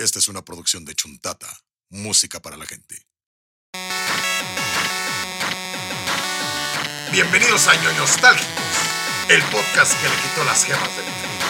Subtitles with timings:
[0.00, 1.46] Esta es una producción de Chuntata,
[1.90, 3.06] música para la gente.
[7.12, 8.64] Bienvenidos a Ñoño Nostálgicos,
[9.28, 11.44] el podcast que le quitó las gemas del infinito.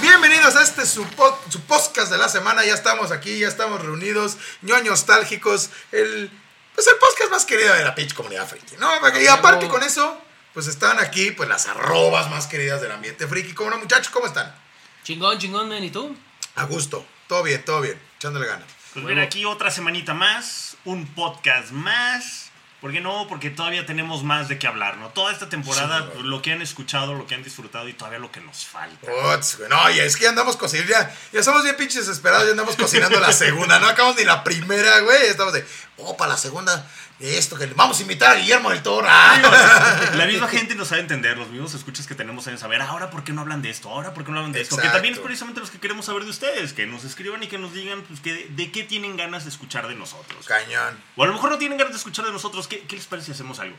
[0.00, 2.64] Bienvenidos a este su, pod- su podcast de la semana.
[2.64, 4.36] Ya estamos aquí, ya estamos reunidos.
[4.62, 6.30] Ñoño Nostálgicos, el,
[6.76, 8.88] pues el podcast más querido de la pinche comunidad friki, ¿no?
[9.20, 10.20] Y aparte con eso,
[10.54, 13.52] pues están aquí pues las arrobas más queridas del ambiente friki.
[13.52, 14.08] ¿Cómo no, muchachos?
[14.10, 14.54] ¿Cómo están?
[15.02, 16.16] Chingón, chingón, men, ¿y tú?
[16.54, 17.04] A gusto.
[17.26, 18.00] Todo bien, todo bien.
[18.16, 18.68] Echándole ganas.
[18.94, 22.44] Pues ven aquí otra semanita más, un podcast más.
[22.80, 23.26] ¿Por qué no?
[23.28, 25.08] Porque todavía tenemos más de qué hablar, ¿no?
[25.08, 28.18] Toda esta temporada, Sí, pues, lo que han escuchado, lo que han disfrutado y todavía
[28.18, 29.10] lo que nos falta.
[29.10, 29.70] Uts, güey.
[29.70, 30.92] No, y es que ya andamos cocinando.
[30.92, 32.44] Ya, ya somos bien pinches desesperados.
[32.44, 33.78] Ya andamos cocinando la segunda.
[33.80, 35.26] No acabamos ni la primera, güey.
[35.28, 36.86] Estamos de, oh, para la segunda,
[37.20, 39.06] esto, que le vamos a invitar a Guillermo del Toro.
[39.08, 40.10] Ah.
[40.16, 43.24] La misma gente nos sabe entender, los mismos escuchas que tenemos en saber, ahora por
[43.24, 44.76] qué no hablan de esto, ahora por qué no hablan de esto.
[44.76, 47.58] Que también es precisamente los que queremos saber de ustedes, que nos escriban y que
[47.58, 50.46] nos digan pues, que, de qué tienen ganas de escuchar de nosotros.
[50.46, 50.98] Cañón.
[51.16, 52.66] O a lo mejor no tienen ganas de escuchar de nosotros.
[52.66, 53.76] ¿Qué, qué les parece si hacemos algo?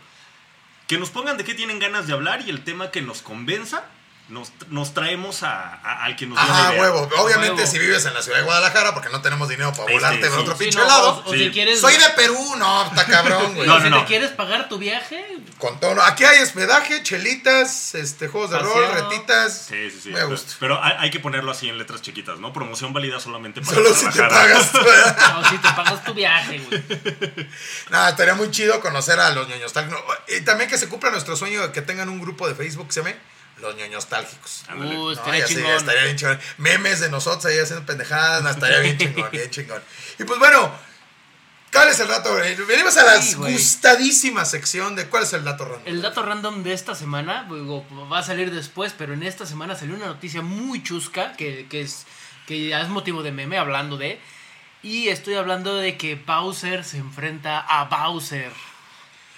[0.87, 3.85] Que nos pongan de qué tienen ganas de hablar y el tema que nos convenza,
[4.27, 6.81] nos, nos traemos a, a- al que nos dio la Ajá, idea.
[6.81, 7.09] huevo.
[7.19, 7.71] Obviamente, Huevo.
[7.71, 10.35] si vives en la ciudad de Guadalajara, porque no tenemos dinero para Este, volarte por
[10.37, 10.41] sí.
[10.41, 11.23] otro Sí, pinche no, lado.
[11.25, 11.39] O, o Sí.
[11.45, 11.79] si quieres.
[11.79, 13.67] Soy de Perú, no, está cabrón, güey.
[13.67, 14.05] No, si no, te no.
[14.07, 15.23] quieres pagar tu viaje,
[15.59, 16.01] Con tono.
[16.01, 19.09] Aquí hay hospedaje, chelitas, este, juegos de rol, Paseo.
[19.09, 19.65] retitas.
[19.69, 20.09] Sí, sí, sí.
[20.09, 20.53] Me pero, gusta.
[20.59, 22.51] pero hay, hay que ponerlo así en letras chiquitas, ¿no?
[22.51, 24.71] Promoción válida solamente para Solo si te Guadalajara.
[24.71, 25.35] pagas.
[25.45, 26.83] o si te pagas tu viaje, güey.
[27.89, 30.01] Nada, estaría muy chido conocer a los ñoños nostálgicos.
[30.35, 32.93] Y también que se cumpla nuestro sueño de que tengan un grupo de Facebook que
[32.93, 33.15] se llame
[33.59, 34.63] Los ñoños nostálgicos.
[34.67, 34.97] Ándale.
[34.97, 35.71] Uh, No, estaría sé, chingón.
[35.71, 36.39] estaría bien chingón.
[36.57, 39.81] Memes de nosotros ahí haciendo pendejadas, no, estaría bien chingón, bien chingón.
[40.19, 40.71] Y pues bueno,
[41.71, 42.35] ¿cuál es el dato?
[42.67, 45.81] Venimos a la Sí, gustadísima sección de cuál es el dato random.
[45.85, 49.75] El dato random de esta semana, digo, va a salir después, pero en esta semana
[49.75, 52.05] salió una noticia muy chusca que, que es,
[52.47, 54.19] que ya es motivo de meme hablando de.
[54.83, 58.51] Y estoy hablando de que Bowser se enfrenta a Bowser.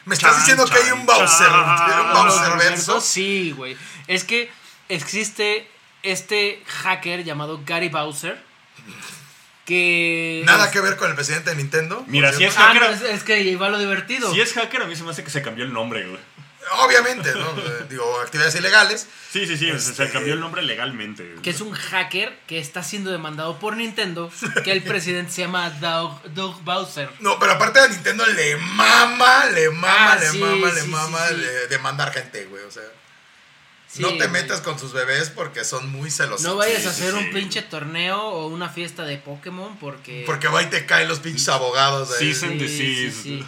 [0.07, 2.05] Me estás Chan, diciendo que hay un Bowser, chan.
[2.07, 3.01] un Bowser verso.
[3.01, 3.77] Sí, güey.
[4.07, 4.49] Es que
[4.87, 5.69] existe
[6.01, 8.41] este hacker llamado Gary Bowser
[9.65, 10.43] que...
[10.45, 12.05] Nada que ver con el presidente de Nintendo.
[12.07, 12.57] Mira, si es.
[12.57, 14.33] Ah, no, hacker, es, es que va lo divertido.
[14.33, 16.21] si es hacker, a mí se me hace que se cambió el nombre, güey.
[16.83, 17.53] Obviamente, ¿no?
[17.89, 19.07] Digo, actividades ilegales.
[19.31, 21.23] Sí, sí, sí, Este- se cambió el nombre legalmente.
[21.23, 21.41] güey.
[21.41, 24.29] Que es un hacker que está siendo demandado por Nintendo,
[24.65, 27.09] que el presidente se llama Doug, Doug Bowser.
[27.19, 30.81] No, pero aparte a Nintendo le mama, le mama, Ah, le sí, mama, sí, le
[30.81, 31.35] sí, mama sí.
[31.35, 32.63] le- demandar gente, güey.
[32.63, 32.83] O sea,
[33.87, 34.29] Sí, no te güey.
[34.29, 36.41] metas con sus bebés porque son muy celosos.
[36.45, 37.17] No vayas Sí, a hacer sí.
[37.17, 40.23] un pinche torneo o una fiesta de Pokémon porque...
[40.25, 42.33] Porque va y te caen los pinches abogados ahí.
[42.35, 43.11] Sí, sí.
[43.11, 43.45] Sí.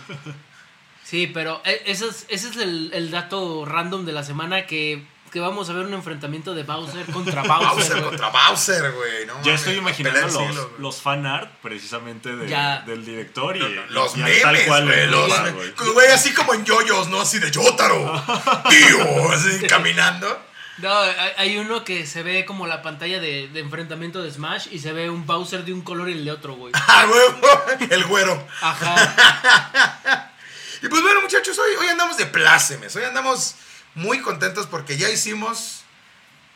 [1.10, 5.04] Sí, pero e- ese es, ese es el, el dato random de la semana que,
[5.32, 7.68] que vamos a ver un enfrentamiento de Bowser contra Bowser.
[7.76, 9.26] Bowser contra Bowser, güey.
[9.28, 12.82] No, Ya estoy imaginando los, siglo, los fan art precisamente de- Ya.
[12.86, 15.08] del director y Los y memes, tal cual güey.
[15.08, 15.94] Los güey.
[15.94, 17.22] güey, así como en yoyos, ¿no?
[17.22, 18.24] Así de Yotaro.
[18.70, 20.46] Tío, así caminando.
[20.78, 24.68] No, hay, hay uno que se ve como la pantalla de, de enfrentamiento de Smash
[24.72, 26.72] y se ve un Bowser de un color y el de otro, güey.
[26.88, 28.48] Ah, güey, el güero.
[28.62, 30.32] Ajá.
[30.82, 32.96] Y pues bueno, muchachos, hoy, hoy andamos de plácemes.
[32.96, 33.56] Hoy andamos
[33.96, 35.82] muy contentos porque ya hicimos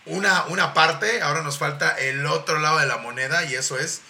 [0.06, 1.22] una, una parte.
[1.22, 4.02] Ahora nos falta el otro lado de la moneda y eso es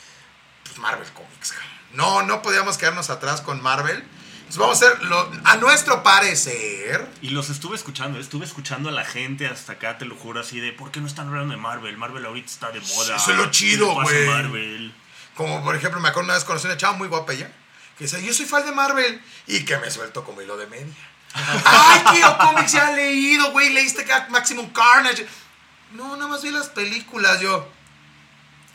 [0.63, 1.53] pues, Marvel Comics.
[1.94, 4.03] No, no podíamos quedarnos atrás con Marvel.
[4.40, 8.91] Entonces vamos a hacer, lo- a nuestro parecer, Y los estuve escuchando, estuve escuchando a
[8.91, 11.59] la gente hasta acá, te lo juro, así de ¿por qué no están hablando de
[11.59, 11.97] Marvel?
[11.97, 13.16] Marvel ahorita está de moda.
[13.16, 14.28] Eso es lo ¿Qué chido, a güey.
[14.28, 14.94] Marvel.
[15.35, 17.52] como por ejemplo, me acuerdo una vez conocí una chava muy guapa ella,
[17.98, 20.94] que decía, yo soy fan de Marvel, y que me suelto como hilo de media.
[21.34, 25.26] Ay, tío, cómics ya he leído, güey, leíste Maximum Carnage.
[25.94, 27.70] No, nada más vi las películas, yo.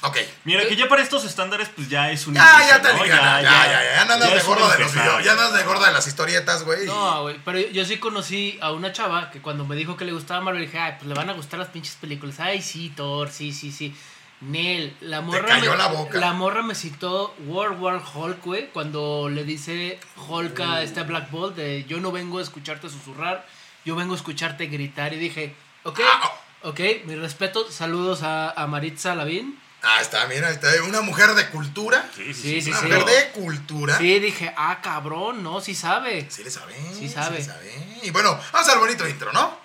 [0.01, 0.17] Ok.
[0.45, 2.35] Mira, que ya para estos estándares, pues ya es un.
[2.35, 3.05] Ya, inicio, ya te ¿no?
[3.05, 5.65] ya, ya, ya, ya, no andas ya de gordo de los videos, ya andas de
[5.65, 6.87] gorda de las historietas, güey.
[6.87, 10.13] No, güey, pero yo sí conocí a una chava que cuando me dijo que le
[10.13, 12.39] gustaba Marvel, dije, ay, pues le van a gustar las pinches películas.
[12.39, 13.97] Ay, sí, Thor, sí, sí, sí.
[14.41, 16.33] Nel, la morra, cayó me, la boca.
[16.33, 19.99] morra me citó World War Hulk, güey, cuando le dice
[20.29, 23.45] Hulk a este Black Bolt de yo no vengo a escucharte susurrar,
[23.85, 25.13] yo vengo a escucharte gritar.
[25.13, 26.33] Y dije, ok, Ah,
[26.63, 29.59] ok, mi respeto, saludos a, a Maritza Lavín.
[29.83, 32.09] Ah, está, mira, está una mujer de cultura.
[32.15, 32.63] Sí, sí, Sí, sí.
[32.63, 32.87] sí, Una sí.
[32.87, 33.99] mujer de cultura.
[33.99, 36.27] Sí, dije, ah, cabrón, no, sí sabe.
[36.31, 36.75] Sí le sabe.
[36.97, 37.39] Sí sabe.
[37.39, 37.99] le sabe.
[38.03, 39.57] Y bueno, vamos al bonito intro, ¿no?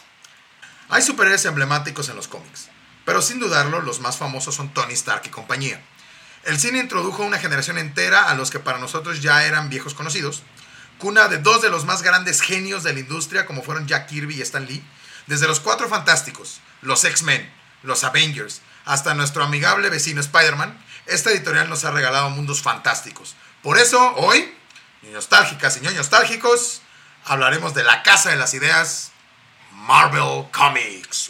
[0.89, 2.69] Hay superhéroes emblemáticos en los cómics,
[3.05, 5.81] pero sin dudarlo, los más famosos son Tony Stark y compañía.
[6.43, 10.43] El cine introdujo una generación entera a los que para nosotros ya eran viejos conocidos,
[10.97, 14.35] cuna de dos de los más grandes genios de la industria, como fueron Jack Kirby
[14.35, 14.83] y Stan Lee.
[15.27, 17.49] Desde los Cuatro Fantásticos, los X-Men,
[17.83, 23.35] los Avengers, hasta nuestro amigable vecino Spider-Man, esta editorial nos ha regalado mundos fantásticos.
[23.61, 24.53] Por eso, hoy,
[25.13, 26.81] nostálgicas y ñoños nostálgicos,
[27.23, 29.12] hablaremos de la Casa de las Ideas,
[29.73, 31.29] Marvel Comics.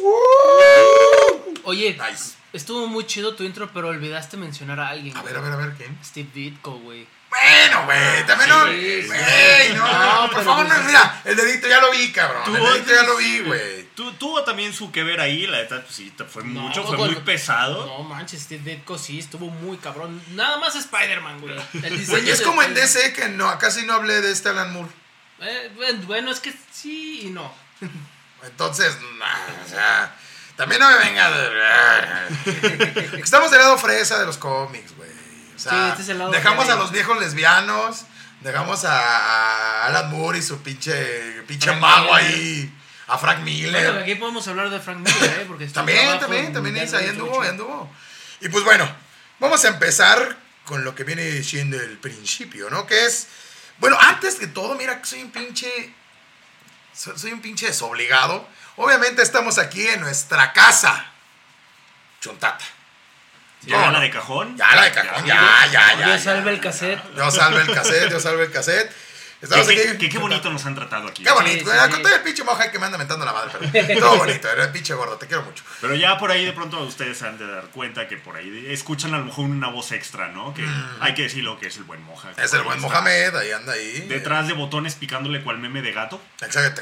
[1.63, 2.35] Oye, Nice.
[2.51, 5.15] estuvo muy chido tu intro, pero olvidaste mencionar a alguien.
[5.17, 5.33] A güey.
[5.33, 5.97] ver, a ver, a ver, ¿quién?
[6.03, 7.07] Steve Ditko, güey.
[7.29, 8.67] Bueno, güey, también no.
[8.67, 9.07] Sí, sí.
[9.07, 12.43] Güey, no, No, por favor, no, mira, el dedito ya lo vi, cabrón.
[12.45, 13.83] Tú- el dedito ya lo vi, güey.
[13.95, 16.95] Tu- tuvo también su que ver ahí, la neta, pues sí, fue No, mucho, fue
[16.97, 17.85] cuando- muy pesado.
[17.87, 20.21] No manches, Steve Ditko sí estuvo muy cabrón.
[20.35, 21.55] Nada más Spider-Man, güey.
[21.81, 24.89] El Güey, es como en DC que no, casi no hablé de este Alan Moore.
[25.41, 25.71] Eh,
[26.05, 27.51] bueno, es que sí y no.
[28.45, 30.15] Entonces, nah, o sea,
[30.55, 33.21] también no me venga de...
[33.21, 35.09] Estamos del lado fresa de los cómics, güey.
[35.55, 38.05] O sea, Sí, este es el lado dejamos a los viejos lesbianos,
[38.41, 42.73] dejamos a, Alan Moore y su pinche, pinche mago ahí,
[43.07, 43.71] a Frank Miller.
[43.71, 45.45] Bueno, aquí podemos hablar de Frank Miller, ¿eh?
[45.47, 47.91] Porque También, también, también es, ahí anduvo, ahí anduvo.
[48.41, 48.89] Y pues bueno,
[49.39, 52.85] vamos a empezar con lo que viene siendo el principio, ¿no?
[52.85, 53.27] Que es,
[53.79, 55.93] bueno, antes que todo, mira, que soy un pinche,
[56.93, 58.47] soy, soy un pinche desobligado.
[58.77, 61.05] Obviamente estamos aquí en nuestra casa,
[62.19, 62.65] Chuntata.
[63.61, 64.57] Ya No, la de cajón.
[64.57, 66.05] Ya la de cajón, ya, ya, ya.
[66.05, 66.33] Dios ya.
[66.33, 67.01] salve el cassette.
[67.15, 68.91] Dios salve el cassette, Dios salve el cassette.
[69.43, 70.09] Estamos aquí.
[70.09, 71.21] qué bonito nos han tratado aquí.
[71.21, 71.57] Qué bonito.
[71.59, 72.01] Sí, güey, sí, Con sí.
[72.03, 74.49] todo el pinche moja que me anda mentando la madre, pero todo bonito.
[74.49, 75.65] Era el pinche gordo, te quiero mucho.
[75.81, 78.67] Pero ya por ahí de pronto ustedes se han de dar cuenta que por ahí
[78.69, 80.53] escuchan a lo mejor una voz extra, ¿no?
[80.53, 80.65] Que
[81.01, 82.29] hay que decirlo que es el buen moja.
[82.29, 82.41] Mm.
[82.41, 84.05] Es el buen Mohamed, ahí anda ahí.
[84.07, 86.21] Detrás de botones picándole cual meme de gato.
[86.41, 86.81] Exacto.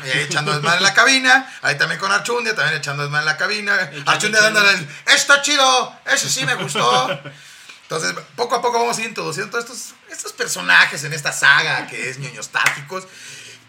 [0.00, 1.52] Ahí echando desmadre en la cabina.
[1.62, 3.90] Ahí también con Archundia, también echando desmadre en la cabina.
[4.06, 7.20] Archundia dándole el, está chido, eso sí me gustó.
[7.90, 11.86] Entonces, poco a poco vamos a ir introduciendo todos estos, estos personajes en esta saga
[11.86, 13.06] que es ñoños tácticos.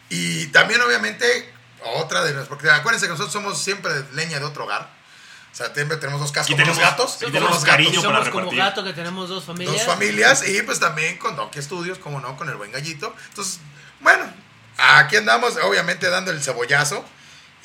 [0.10, 1.54] Y también, obviamente,
[1.96, 2.48] otra de las.
[2.50, 4.90] Porque acuérdense que nosotros somos siempre leña de otro hogar.
[5.54, 7.16] O sea, siempre tenemos dos casas Y como los tenemos- gatos.
[7.16, 7.70] y tenemos los gatos.
[7.70, 8.60] cariño para Somos como repartir.
[8.60, 9.76] gato que tenemos dos familias.
[9.78, 13.16] Dos familias y pues también con Donkey Studios, como no, con el buen gallito.
[13.30, 13.60] Entonces,
[14.02, 14.26] bueno,
[14.78, 17.06] aquí andamos obviamente dando el cebollazo.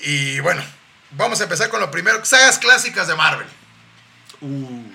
[0.01, 0.63] Y bueno,
[1.11, 3.47] vamos a empezar con lo primero, sagas clásicas de Marvel.
[4.41, 4.94] Uh.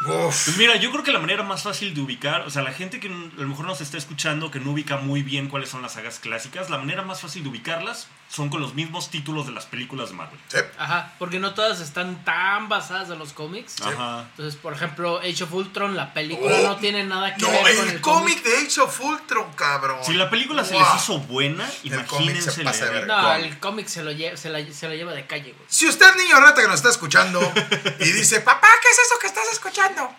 [0.00, 0.44] Uf.
[0.44, 3.00] Pues mira, yo creo que la manera más fácil de ubicar, o sea, la gente
[3.00, 5.94] que a lo mejor nos está escuchando, que no ubica muy bien cuáles son las
[5.94, 9.66] sagas clásicas, la manera más fácil de ubicarlas son con los mismos títulos de las
[9.66, 10.38] películas de Marvel.
[10.48, 10.58] Sí.
[10.78, 13.80] Ajá, porque no todas están tan basadas en los cómics.
[13.80, 14.26] Ajá.
[14.30, 17.76] Entonces, por ejemplo, Age of Ultron, la película Oh, no tiene nada que No, ver
[17.76, 19.98] con el el cómic de Age of Ultron, cabrón.
[20.04, 23.44] Si la película se les hizo buena, El cómic imagínense se pasa el No, cómic.
[23.46, 25.64] el cómic se lo, lle- se, la, se lo lleva de calle, güey.
[25.68, 27.40] Si usted, niño rata que nos está escuchando,
[28.00, 30.12] y dice, papá, ¿qué es eso que estás escuchando?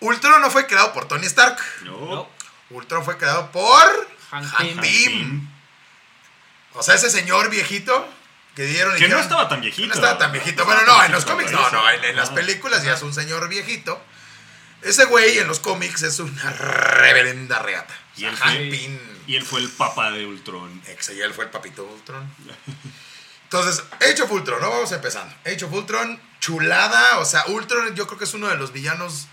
[0.00, 1.58] Ultron no fue creado por Tony Stark.
[1.84, 1.98] No.
[2.06, 2.28] No.
[2.70, 4.80] Ultron fue creado por Hank Hank Pym.
[4.80, 5.50] Pym.
[6.76, 8.08] O sea, ese señor viejito
[8.54, 9.88] que dieron Que no estaba tan viejito.
[9.88, 10.60] No estaba tan viejito.
[10.60, 11.90] No Bueno, no, en los cómics no, no.
[11.90, 14.00] En, en las películas ya es un señor viejito.
[14.82, 17.94] Ese güey en los cómics es una reverenda reata.
[18.16, 20.82] Y él, fue, y él fue el papá de Ultron.
[20.86, 22.30] Ex, y él fue el papito Ultron.
[23.44, 23.84] Entonces,
[24.22, 24.70] of Ultron, ¿no?
[24.70, 25.34] Vamos empezando.
[25.44, 27.18] Age of Ultron, chulada.
[27.18, 29.28] O sea, Ultron yo creo que es uno de los villanos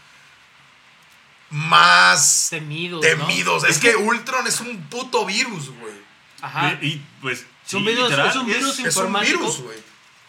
[1.49, 3.63] más Temidos, temidos.
[3.63, 6.02] Es que Ultron es un puto virus, güey.
[6.43, 6.77] Ajá.
[6.81, 7.45] Y pues.
[7.65, 9.39] Es un sí, virus- literal, es un virus Es un informático.
[9.39, 9.77] virus, güey.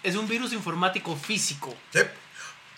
[0.04, 1.74] Es un virus informático físico.
[1.92, 2.00] Sí.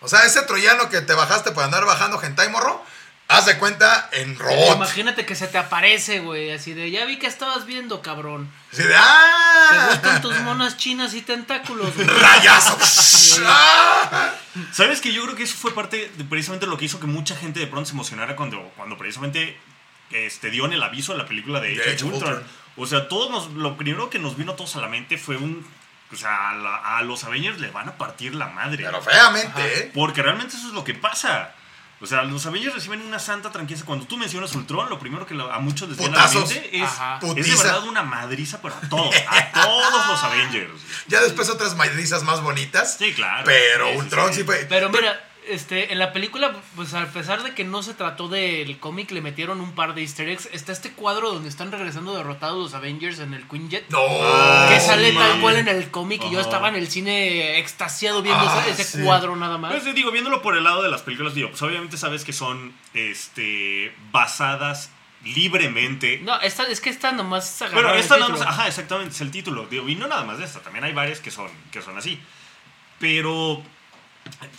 [0.01, 2.83] O sea, ese troyano que te bajaste por andar bajando hentai morro,
[3.29, 4.77] haz de cuenta en robot.
[4.77, 8.51] Imagínate que se te aparece, güey, así de, ya vi que estabas viendo, cabrón.
[8.73, 9.89] Así de Te ¡ah!
[9.91, 12.07] gustan tus monas chinas y tentáculos, güey.
[12.07, 12.79] ¡Rayazo!
[13.47, 14.33] ¡Ah!
[14.73, 17.37] ¿Sabes que yo creo que eso fue parte de precisamente lo que hizo que mucha
[17.37, 19.59] gente de pronto se emocionara cuando, cuando precisamente
[20.11, 22.33] este, dio en el aviso de la película de De Age Age of of Ultron?
[22.35, 22.66] Ultron.
[22.77, 25.37] O sea, todos nos- lo primero que nos vino a todos a la mente fue
[25.37, 25.67] un...
[26.13, 28.85] O sea, a, la- a los Avengers le van a partir la madre.
[28.85, 29.67] Pero feamente, Ajá.
[29.67, 29.91] ¿eh?
[29.95, 31.53] Porque realmente eso es lo que pasa.
[32.01, 33.87] O sea, los Avengers reciben una santa tranquilidad.
[33.87, 36.79] Cuando tú mencionas Ultron, lo primero que lo- a muchos les viene a la mente
[36.79, 36.91] es,
[37.37, 39.15] es de verdad una madriza para todos.
[39.27, 40.73] A todos los Avengers.
[41.09, 42.97] Ya después otras madrizas más bonitas.
[42.99, 43.45] Sí, claro.
[43.47, 44.35] Pero Sí, sí, Ultron sí.
[44.41, 44.67] sí fue.
[44.69, 45.19] Pero mira,
[45.49, 49.21] este, en la película, pues a pesar de que no se trató del cómic, le
[49.21, 50.49] metieron un par de easter eggs.
[50.53, 53.89] Está este cuadro donde están regresando derrotados los Avengers en el Queen Jet.
[53.91, 53.99] No.
[54.69, 55.43] que sale tal mames.
[55.43, 58.99] cual en el cómic y yo estaba en el cine extasiado viendo Ah, ese, ese
[58.99, 59.05] sí.
[59.05, 59.73] cuadro nada más.
[59.73, 62.73] Pues digo, viéndolo por el lado de las películas, digo, pues obviamente sabes que son
[62.95, 64.91] este, basadas
[65.25, 66.19] libremente.
[66.23, 69.67] No, esta, es que esta nomás Pero esta nada más, ajá, exactamente, es el título.
[69.67, 72.21] Digo, y no nada más de esta, también hay varias que son, que son así.
[72.99, 73.63] Pero,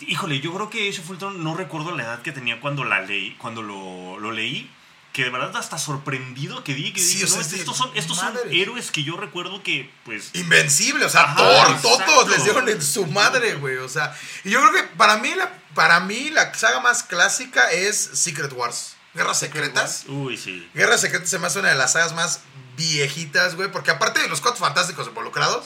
[0.00, 3.00] híjole, yo creo que Age of Ultron no recuerdo la edad que tenía cuando la
[3.02, 4.70] leí, cuando lo, lo leí.
[5.12, 7.76] que de verdad hasta sorprendido que di que Sí, dije, o sea, no, es estos
[7.76, 12.44] son estos son héroes que yo recuerdo que pues Invencible, o sea, Thor, todos les
[12.44, 13.76] dieron en su madre, güey.
[13.78, 17.70] O sea, y yo creo que para mí, la, para mí la saga más clásica
[17.70, 18.94] es Secret Wars.
[19.14, 20.04] Guerras Secretas.
[20.06, 20.68] uy, sí.
[20.74, 22.40] Guerras Secretas se me hace una de las sagas más
[22.76, 23.70] viejitas, güey.
[23.72, 25.64] Porque aparte de los cuatro fantásticos involucrados,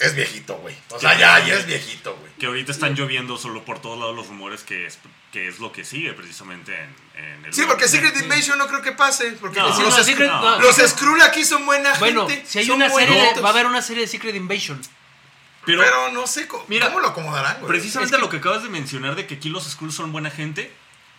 [0.00, 0.74] es viejito, güey.
[0.90, 2.32] O sea, ya, ya es viejito, güey.
[2.38, 4.98] Que ahorita están lloviendo solo por todos lados los rumores que es,
[5.32, 8.82] que es lo que sigue precisamente en, en el Sí, porque Secret Invasion no creo
[8.82, 9.32] que pase.
[9.40, 9.68] Porque No.
[9.68, 10.58] los, los, Skrull- Secret- no.
[10.60, 12.44] los Skrull aquí son buena Bueno, gente.
[12.48, 14.80] si hay son una serie, de- va a haber una serie de Secret Invasion.
[15.64, 17.68] Pero, Pero, no sé cómo, Mira, cómo lo acomodarán, güey.
[17.68, 20.28] precisamente Es que- lo que acabas de mencionar de que aquí los Skrulls son buena
[20.30, 20.72] gente,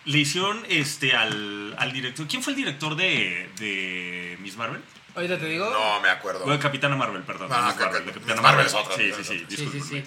[0.04, 2.28] le hicieron este al, al director.
[2.28, 4.82] ¿Quién fue el director de, de Miss Marvel?
[5.16, 5.70] Ahorita te digo.
[5.70, 6.46] No me acuerdo.
[6.46, 7.50] Bueno, Capitana Marvel, perdón.
[7.52, 10.04] Ah, no Cap- Marvel, Capitana Miss Marvel es otra, Sí, sí, sí, sí, sí, sí.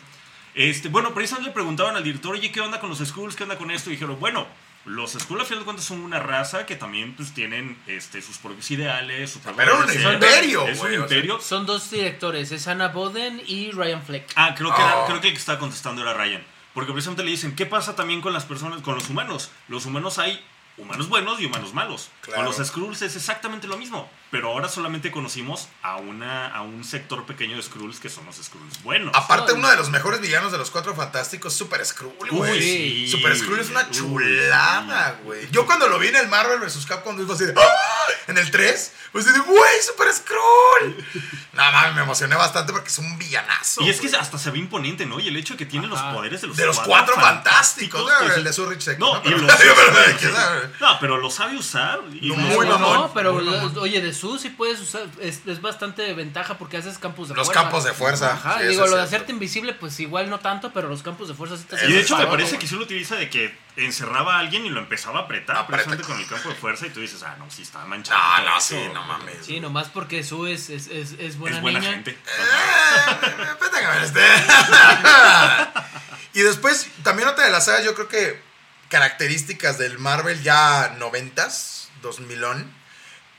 [0.54, 3.36] Este, bueno, precisamente le preguntaban al director, oye, ¿qué onda con los Skrulls?
[3.36, 3.90] ¿Qué onda con esto?
[3.90, 4.46] Y dijeron, bueno,
[4.86, 8.38] los Skrulls a final de cuentas son una raza que también pues tienen este, sus
[8.38, 11.16] propios ideales, su Pero un imperio, Es un güey, o sea.
[11.18, 11.40] imperio.
[11.40, 14.32] Son dos directores, es Anna Boden y Ryan Fleck.
[14.36, 15.06] Ah, creo que, era- Oh.
[15.06, 16.42] creo que el que estaba contestando era Ryan.
[16.72, 19.50] Porque precisamente le dicen, ¿qué pasa también con las personas, con los humanos?
[19.68, 20.42] Los humanos hay
[20.78, 22.10] humanos buenos y humanos malos.
[22.20, 22.36] Claro.
[22.36, 24.10] Con los Skrulls es exactamente lo mismo.
[24.36, 28.36] Pero ahora solamente conocimos a, una, a un sector pequeño de Skrulls que son los
[28.36, 29.10] Skrulls buenos.
[29.16, 32.52] Aparte, No, uno de los mejores villanos de los cuatro fantásticos, Super Skrull, güey.
[32.52, 33.08] Uy, sí.
[33.10, 35.48] Super Skrull es una chulada, güey.
[35.50, 36.84] Yo cuando lo vi en el Marvel vs.
[36.84, 38.12] Capcom, digo así de, ¡Ah!
[38.26, 41.06] En el 3, pues dije, güey, Super Skrull.
[41.54, 43.80] Nada más me emocioné bastante porque es un villanazo.
[43.82, 45.18] Y es que hasta se ve imponente, ¿no?
[45.18, 48.34] Y el hecho de que tiene los poderes de los, de los cuatro fantásticos, ¿no?
[48.34, 49.52] el de Surrich Second, No, Pero- los-
[50.18, 50.70] ¿quién sabe?
[50.80, 52.00] No, pero lo sabe usar.
[52.20, 53.78] Y No, muy no, mamón, pero muy mamón.
[53.78, 57.46] oye, de su sí puedes usar, es, es bastante ventaja porque haces campos de Los
[57.46, 57.62] fuerza.
[57.62, 58.32] campos de fuerza.
[58.34, 59.04] Ajá, sí, digo, lo de cierto.
[59.06, 62.00] hacerte invisible, pues igual no tanto, pero los campos de fuerza sí te Y de
[62.00, 65.20] hecho me parece que sí lo utiliza de que encerraba a alguien y lo empezaba
[65.20, 67.84] a apretar precisamente con el campo de fuerza y tú dices, ah, no, sí está
[67.84, 68.18] manchado.
[68.18, 69.44] No, todo no, sí, no mames.
[69.46, 71.92] Sí, nomás porque su es, es, es, es buena es buena niña.
[71.92, 72.12] gente.
[72.12, 74.20] Eh, vete a ver este.
[76.40, 78.40] y después, también otra de las sagas, yo creo que
[78.88, 82.44] características del Marvel ya noventas, 2000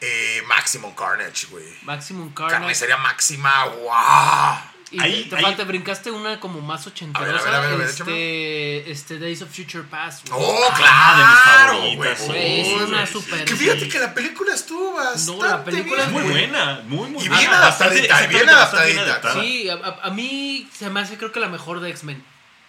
[0.02, 1.66] eh, Maximum Carnage, güey.
[1.84, 2.60] Maximum Carnage.
[2.60, 4.58] Carnicería máxima, wow.
[4.90, 7.30] Y Ahí- te ahí- falta, brincaste una como más ochenterosa.
[7.30, 10.30] A ver, a ver, a ver, a ver, este, este Days of Future Past.
[10.30, 10.40] güey.
[10.42, 12.64] Oh, Ah, de mis claro, favoritas, güey.
[12.64, 16.08] sí, es una sí, super- Que fíjate que la película estuvo bastante la película es
[16.08, 16.52] Es muy bien.
[16.52, 17.38] buena, muy, muy Y buena.
[17.38, 19.42] bien bastante- adaptadita, y bien bastante adaptadita.
[19.42, 22.24] Sí, a, a- a mí se me hace creo que la mejor de X-Men.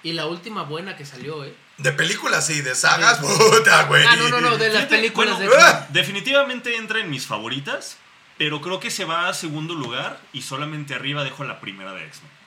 [0.09, 1.55] Y la última buena que salió, ¿eh?
[1.77, 4.03] De películas y de sagas, puta, güey.
[4.09, 5.53] Ah, no, no, no, de las películas bueno.
[5.91, 7.99] Definitivamente entra en mis favoritas,
[8.39, 12.07] pero creo que se va a segundo lugar y solamente arriba dejo la primera de
[12.07, 12.38] X-Men.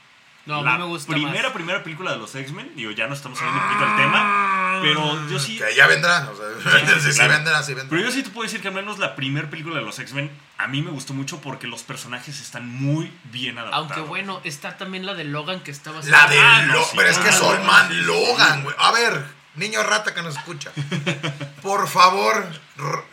[0.45, 1.51] No, a la mí me gusta primera, más.
[1.53, 5.29] primera película de los X-Men, digo, ya no estamos saliendo un poquito del tema, pero
[5.29, 5.57] yo sí...
[5.57, 7.33] Que ya vendrá, o sea, sí, sí, claro.
[7.33, 7.89] vendrá, sí vendrá.
[7.95, 10.31] Pero yo sí te puedo decir que al menos la primera película de los X-Men
[10.57, 13.91] a mí me gustó mucho porque los personajes están muy bien adaptados.
[13.91, 16.91] Aunque bueno, está también la de Logan que estaba La de Ah, no, Lo- sí.
[16.97, 18.63] Pero es que Ah, Soul no, Man sí, sí, Logan, sí.
[18.63, 18.75] güey.
[18.79, 19.23] A ver,
[19.55, 20.71] niño rata que nos escucha.
[21.61, 22.47] Por favor,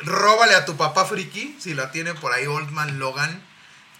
[0.01, 3.43] róbale a tu papá friki, si la tiene por ahí Old Man Logan,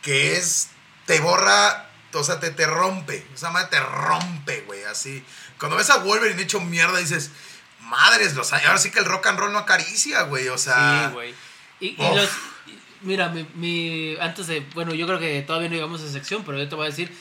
[0.03, 0.71] que es,
[1.07, 3.27] te borra, o sea, te, te rompe.
[3.35, 5.25] Esa madre te rompe, güey, así.
[5.59, 7.31] Cuando ves a Wolverine hecho mierda, dices,
[7.81, 8.67] madres, los años.
[8.67, 11.09] Ahora sí que el rock and roll no acaricia, güey, o sea.
[11.09, 11.35] Sí, güey.
[11.81, 12.29] Y, los.
[13.03, 14.61] Mira, mi, mi- Antes de.
[14.75, 16.91] Bueno, yo creo que todavía no llegamos a esa sección, pero yo te voy a
[16.91, 17.13] decir.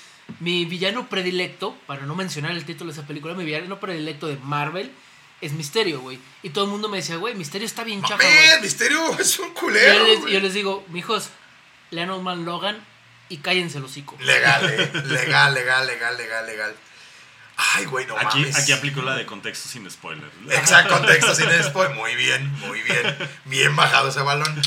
[0.42, 4.36] Mi villano predilecto, para no mencionar el título de esa película, mi villano predilecto de
[4.38, 4.92] Marvel
[5.40, 6.20] es Misterio, güey.
[6.44, 8.62] Y todo el mundo me decía, güey, Misterio está bien chafa, güey.
[8.62, 10.00] Misterio es un culero.
[10.00, 11.30] yo les, yo les digo, mijos,
[11.92, 12.84] lean Old Man Logan
[13.30, 14.16] y cállense el hocico.
[14.20, 14.92] Legal, eh.
[15.06, 16.76] legal, legal, legal, legal, legal.
[17.76, 18.56] Ay, güey, no Aquí, mames.
[18.58, 20.30] aquí aplico la de contexto sin spoiler.
[20.52, 21.96] Exacto, contexto sin spoiler.
[21.96, 23.18] Muy bien, muy bien.
[23.46, 24.62] Bien bajado ese balón.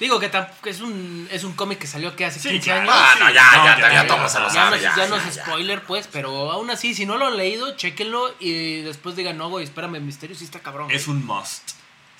[0.00, 0.30] Digo que,
[0.64, 2.80] es un, es un cómic que salió que hace Sí, 15 claro.
[2.82, 2.94] años.
[2.94, 4.74] Ah, no, ya, No, ya, ya, ya, ya, todos se lo ya, Ya saben.
[4.78, 5.44] es- ya no ya, es ya.
[5.46, 9.48] spoiler, pues, pero aún así, si no lo han leído, chéquenlo y después digan, no,
[9.48, 10.90] güey, espérame, Misterio sí está cabrón.
[10.90, 11.70] Es un must.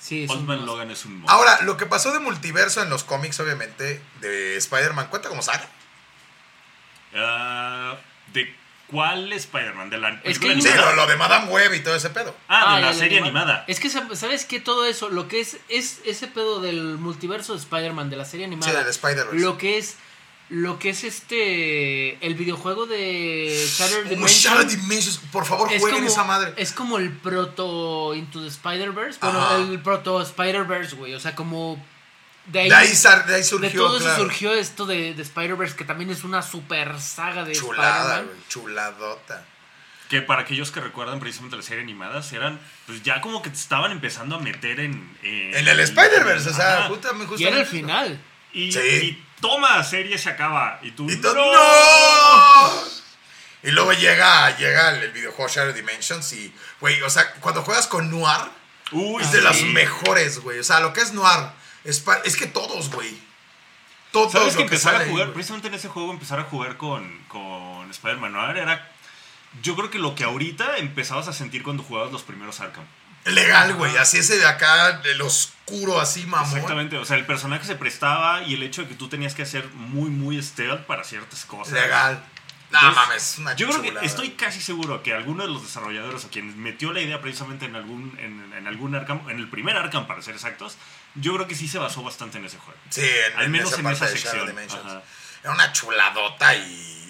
[0.07, 0.67] Sí, es Old un Man must.
[0.67, 1.29] Logan es un must.
[1.29, 5.67] Ahora, lo que pasó de multiverso en los cómics, obviamente, de Spider-Man, ¿cuenta como saga?
[7.15, 7.95] Ah,
[8.33, 8.53] ¿De
[8.87, 9.89] cuál Spider-Man?
[9.89, 12.35] ¿De la Es que Sí, lo, lo de Madame Web y todo ese pedo.
[12.47, 13.41] Ah, de Ah, la serie animada.
[13.53, 13.65] animada.
[13.67, 14.59] Es que, sab- ¿sabes qué?
[14.59, 18.45] Todo eso, lo que es, es ese pedo del multiverso de Spider-Man, de la serie
[18.45, 18.71] animada.
[18.71, 19.39] Sí, del Spider-Verse.
[19.39, 19.97] Lo que es,
[20.49, 24.17] lo que es este, el videojuego de Shattered.
[24.27, 26.53] Shattered Dimensions, por favor, es jueguen como, esa madre.
[26.57, 29.19] es como el proto Into the Spider-Verse.
[29.21, 29.57] Bueno, Ajá.
[29.57, 31.13] el proto Spider-Verse, güey.
[31.15, 31.83] O sea, como.
[32.45, 34.13] De ahí, De ahí, sar- de ahí de surgió, todo claro.
[34.13, 38.25] eso surgió esto de, de Spider-Verse, que también es una super saga de Chulada, Spider-Man.
[38.27, 39.45] güey, chuladota.
[40.07, 43.57] que para aquellos que recuerdan precisamente la serie animadas, eran, pues ya como que te
[43.57, 45.17] estaban empezando a meter en...
[45.21, 48.17] En el Spider-Verse, o sea, justamente, Y era el final.
[48.53, 48.79] Y, Sí.
[48.79, 50.79] y toma, serie se acaba.
[50.81, 51.33] Y tú, Y ¡no!
[51.33, 52.71] ¡No!
[53.63, 57.87] Y luego llega, llega el, el videojuego Shadow Dimensions y, güey, o sea, cuando juegas
[57.87, 58.49] con Noir,
[58.91, 59.43] Uy, es de sí.
[59.43, 60.59] las mejores, güey.
[60.59, 61.49] O sea, lo que es Noir,
[61.83, 63.17] es, pa- es que todos, güey.
[64.11, 66.43] Todos ¿Sabes que lo que empezar sale a jugar, precisamente en ese juego, empezar a
[66.43, 68.91] jugar con, con Spider-Man Noir era.
[69.61, 72.85] Yo creo que lo que ahorita empezabas a sentir cuando jugabas los primeros Arkham.
[73.33, 73.95] Legal, güey.
[73.97, 76.47] Así ese de acá, el oscuro, así, mamón.
[76.47, 79.43] Exactamente, o sea, el personaje se prestaba y el hecho de que tú tenías que
[79.43, 81.73] hacer muy, muy stealth para ciertas cosas.
[81.73, 82.23] Legal.
[82.69, 86.25] No mames, es una Yo creo que estoy casi seguro que alguno de los desarrolladores
[86.25, 89.77] o quien metió la idea precisamente en algún, en, en algún Arkham, en el primer
[89.77, 90.75] Arkham para ser exactos,
[91.15, 92.77] yo creo que sí se basó bastante en ese juego.
[92.89, 95.01] Sí, en, Al en menos esa en esa Shadow sección.
[95.43, 96.59] Era una chuladota y,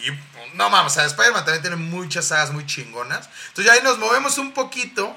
[0.05, 0.19] y-
[0.53, 3.27] No mames, o sea, Spider-Man también tiene muchas sagas muy chingonas.
[3.47, 5.15] Entonces ya ahí nos movemos un poquito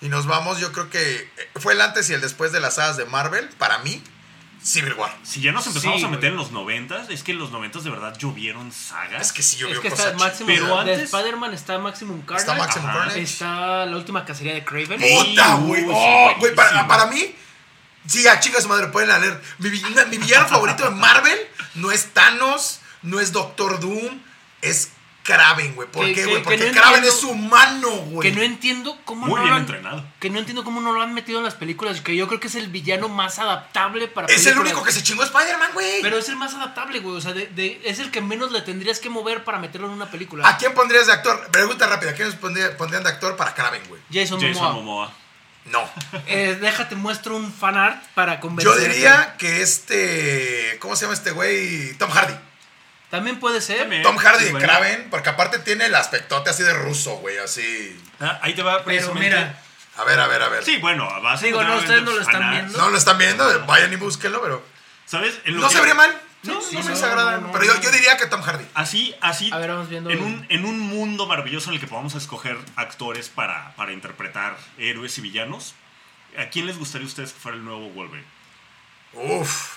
[0.00, 1.00] y nos vamos, yo creo que
[1.36, 4.02] eh, fue el antes y el después de las sagas de Marvel, para mí,
[4.62, 5.10] Civil War.
[5.22, 6.32] Si ya nos empezamos Sí, a meter güey.
[6.32, 9.22] en los noventas, es que en los noventas de verdad llovieron sagas.
[9.28, 10.46] Es que sí, Es que cosas está Maximum.
[10.54, 12.40] Pero de antes- Spider-Man está Maximum Carnage.
[12.42, 12.98] Está Maximum Ajá.
[12.98, 13.22] Carnage.
[13.22, 15.00] Está la última cacería de Craven.
[15.00, 15.86] Puta, güey.
[15.90, 17.34] Oh, güey, para, mí,
[18.06, 19.40] sí, a chicas madre, pueden leer.
[19.58, 21.38] Mi, mi villano favorito de Marvel
[21.76, 24.20] no es Thanos, no es Doctor Doom,
[24.60, 24.90] es
[25.32, 25.88] Kraven, güey.
[25.88, 26.36] ¿Por Que- qué, güey?
[26.38, 28.30] que Porque no Kraven entiendo- es humano, güey.
[28.30, 30.04] Que no entiendo cómo Muy no bien lo han, entrenado.
[30.20, 32.00] Que no entiendo cómo no lo han metido en las películas.
[32.00, 35.02] Que yo creo que es el villano más adaptable para Es el único que se
[35.02, 36.02] chingó Spider-Man, güey.
[36.02, 37.16] Pero es el más adaptable, güey.
[37.16, 39.92] O sea, de- de- es el que menos le tendrías que mover para meterlo en
[39.94, 40.48] una película.
[40.48, 41.48] ¿A quién pondrías de actor?
[41.50, 42.10] Pregunta rápida.
[42.10, 44.00] ¿A quién pondría- pondrían de actor para Kraven, güey?
[44.12, 44.72] Jason, Jason Momoa.
[44.74, 45.12] Momoa.
[45.66, 45.88] No.
[46.26, 48.88] Eh, déjate, muestro un fanart para Yo convencerte.
[48.88, 50.78] diría que este.
[50.80, 51.94] ¿Cómo se llama este güey?
[51.98, 52.34] Tom Hardy.
[53.10, 53.80] También puede ser.
[53.80, 54.02] También.
[54.02, 54.66] Tom Hardy bueno.
[54.66, 58.00] Kraven, porque aparte tiene el aspectote así de ruso, güey, así.
[58.20, 59.60] Ah, ahí te va Pero mira,
[59.96, 60.64] A ver, a ver, a ver.
[60.64, 62.78] Sí, bueno, a base Digo, no, ustedes no lo obviamente, están viendo.
[62.78, 64.64] No lo están viendo, vayan y búsquenlo, pero.
[65.06, 65.40] ¿Sabes?
[65.44, 66.20] En lo No que- se vería mal.
[66.42, 67.32] No, No, sí, no me desagrada.
[67.32, 68.64] no, no, pero yo, diría que Tom Hardy.
[68.72, 69.50] Así, así.
[69.52, 72.56] A ver, vamos viendo En un, en un mundo maravilloso en el que podamos escoger
[72.76, 75.74] actores para, para interpretar héroes y villanos,
[76.38, 78.26] ¿a quién les gustaría a ustedes que fuera el nuevo Wolverine?
[79.12, 79.72] Uf.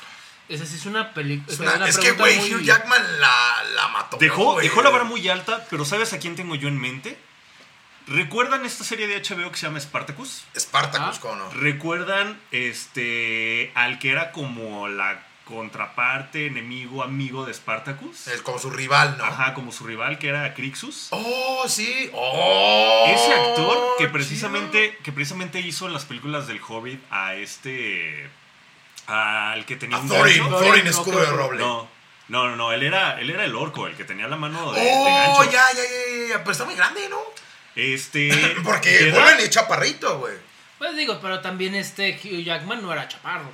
[0.50, 1.54] Esa sí es una película.
[1.54, 4.18] Es, una- es que, güey, Hugh Jackman la, la mató.
[4.18, 7.18] Dejó, dejó la vara muy alta, pero ¿sabes a quién tengo yo en mente?
[8.08, 10.44] ¿Recuerdan esta serie de HBO que se llama Spartacus?
[10.58, 11.20] Spartacus, Ah.
[11.22, 11.50] ¿cómo no?
[11.52, 18.28] ¿Recuerdan este al que era como la contraparte, enemigo, amigo de Spartacus?
[18.28, 19.24] Es como su rival, ¿no?
[19.24, 21.08] Ajá, como su rival, que era Crixus.
[21.12, 22.10] Oh, sí.
[22.14, 23.06] Oh.
[23.08, 24.12] Ese actor que chido.
[24.14, 28.30] precisamente, que precisamente hizo en las películas del Hobbit a este.
[29.08, 30.58] Al que tenía A un Thorin, gancho.
[30.60, 31.60] Thorin, escudo de roble.
[31.60, 31.88] No,
[32.30, 34.82] no, no, no, él era, él era el orco, el que tenía la mano de,
[34.82, 35.06] de Oh,
[35.38, 35.52] gancho.
[35.52, 36.38] ya, ya, ya, ya.
[36.40, 37.20] Pero está muy grande, ¿no?
[37.76, 38.30] Este.
[38.64, 40.36] Porque de Wolverine es chaparrito, güey.
[40.78, 43.50] Pues digo, pero también este Hugh Jackman no era chaparro.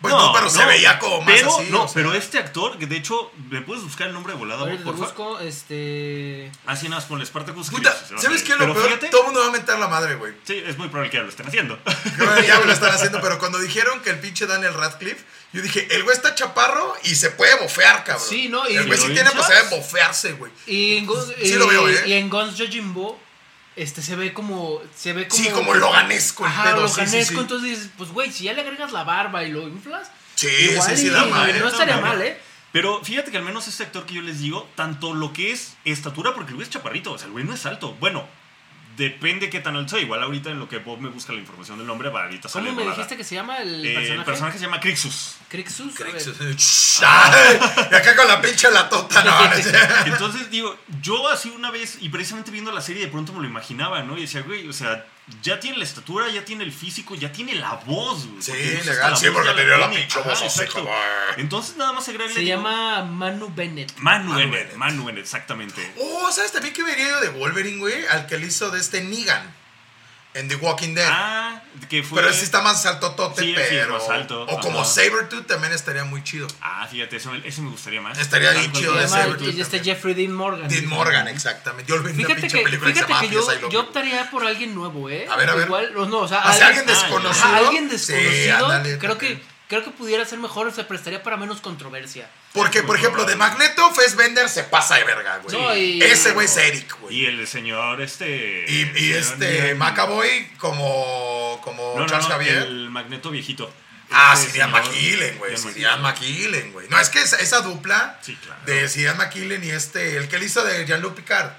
[0.00, 1.66] Pues no, pero se veía como más pero, así.
[1.70, 1.94] No, o sea.
[1.94, 4.96] pero este actor, que de hecho, ¿me puedes buscar el nombre de volada, te por
[4.96, 5.42] favor?
[5.42, 6.50] este.
[6.66, 8.86] Así nada más ponle Spartacus Puta, a ¿sabes qué es lo Pero peor?
[8.86, 10.34] fíjate- Todo el mundo va a mentar la madre, güey.
[10.44, 11.78] Sí, es muy probable que ya lo estén haciendo.
[12.16, 15.24] Creo que ya me lo están haciendo, pero cuando dijeron que el pinche Daniel Radcliffe,
[15.52, 18.26] yo dije, el güey está chaparro y se puede bofear, cabrón.
[18.28, 18.68] Sí, ¿no?
[18.68, 20.52] Y- el güey ¿lo sí tiene posibilidad de bofearse, güey.
[20.66, 22.04] Y en, Guns, Sí lo veo, ¿eh?
[22.06, 23.20] y en Guns Yojimbo,
[23.82, 24.80] este se ve como.
[24.96, 27.34] Se ve como Sí, como loganesco el Ajá, pedo, sí, sí, loganesco.
[27.34, 27.40] sí.
[27.40, 30.10] Entonces dices, pues güey, si ya le agregas la barba y lo inflas.
[30.34, 31.58] Sí, igual y- da madre.
[31.60, 32.20] No estaría No, mal.
[32.22, 32.38] ¿eh?
[32.70, 35.76] Pero fíjate que al menos este actor que yo les digo, tanto lo que es
[35.84, 37.94] estatura, porque el güey es chaparrito, o sea, el güey no es alto.
[37.98, 38.28] Bueno,
[38.98, 40.00] depende qué tan alto sea.
[40.00, 42.66] Igual ahorita en lo que Bob me busca la información del nombre, va ahorita sale
[42.66, 42.96] ¿Cómo me volada.
[42.96, 44.18] dijiste que se llama el Eh, personaje?
[44.18, 45.36] el personaje se llama Crixus.
[45.48, 45.96] Crixus.
[45.98, 46.54] ver.
[46.56, 47.58] Shh, ay,
[47.90, 49.30] Y acá con la pinche latota, no.
[49.48, 49.54] no.
[50.06, 53.46] Entonces digo, yo así una vez, y precisamente viendo la serie, de pronto me lo
[53.46, 54.18] imaginaba, ¿no?
[54.18, 55.06] Y decía, güey, o sea,
[55.42, 58.42] ya tiene la estatura, ya tiene el físico, ya tiene la voz, güey.
[58.42, 60.84] Sí, legal, la sí, porque le dio la pinche voz así exacto.
[60.84, 60.90] como-
[61.36, 62.34] Entonces nada más agregarle.
[62.34, 63.96] Se llama Manu Bennett.
[63.98, 64.74] Manu, Bennett.
[64.76, 65.92] Manu Bennett, exactamente.
[65.98, 68.06] Oh, ¿sabes también que vería yo de Wolverine, güey?
[68.06, 69.54] Al que le hizo de este Negan
[70.34, 71.08] en The Walking Dead.
[71.10, 72.20] Ah, que fue.
[72.20, 73.94] pero ese está más altotote, Sí, sí, pero.
[73.98, 74.88] más alto, O como ajá.
[74.88, 76.46] Sabretooth también estaría muy chido.
[76.60, 78.18] Ah, fíjate, ese me gustaría más.
[78.18, 79.80] Estaría bien Tal chido de güey, y este.
[79.80, 80.68] Jeffrey Dean Morgan.
[80.68, 81.88] Dean Morgan, exactamente.
[81.88, 83.20] Yo olvidé una Fíjate pinche que, película fíjate llama
[83.60, 85.26] que yo, optaría por alguien nuevo, ¿eh?
[85.30, 85.66] A ver, a ver.
[85.66, 87.54] Igual, no, o sea, O sea, alguien ah, desconocido.
[87.54, 88.56] Alguien Sí, desconocido.
[88.66, 89.38] ándale, creo, también.
[89.38, 92.28] que, creo que pudiera ser mejor, se prestaría para menos controversia.
[92.52, 95.56] Porque, por ejemplo, de Magneto, Fassbender se pasa de verga, güey.
[95.56, 97.14] No, y- Ese güey es Eric, güey.
[97.20, 98.64] Y el señor, este.
[98.68, 102.62] Y, el y señor este Macaboy como, como No, Charles no, Javier.
[102.64, 103.72] El magneto viejito.
[104.10, 105.56] Ah, Este Sirian McKillen, güey.
[105.58, 106.88] Sirian McKillen, güey.
[106.88, 108.60] No, es que esa, esa dupla Sí, claro.
[108.64, 111.50] de Sirian McKillen y este, el que le hizo de Jean-Luc Picard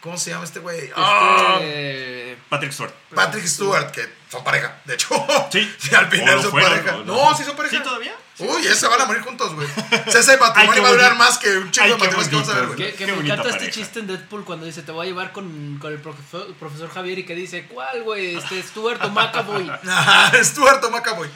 [0.00, 0.90] ¿Cómo se llama este güey?
[0.96, 2.92] Ah, Este, Patrick Stewart.
[3.14, 5.08] Patrick Stewart, que son pareja, de hecho.
[5.50, 5.94] Sí.
[5.94, 6.96] al final son fueron, pareja.
[6.96, 7.76] o No, sí son pareja.
[7.76, 8.14] ¿Sí todavía?
[8.38, 9.66] Uy, ya se van a morir juntos, güey.
[10.06, 12.48] O sea, ese matrimonio va a durar más que un chingo de matrimonios que vamos
[12.48, 12.92] a ver, güey.
[12.96, 13.58] que me encanta pareja.
[13.58, 16.90] este chiste en Deadpool cuando dice te voy a llevar con, con el profesor, profesor
[16.90, 18.34] Javier y que dice ¿cuál güey?
[18.36, 19.70] Este Stuart o McAvoy.
[20.42, 21.30] Stuart o McAvoy.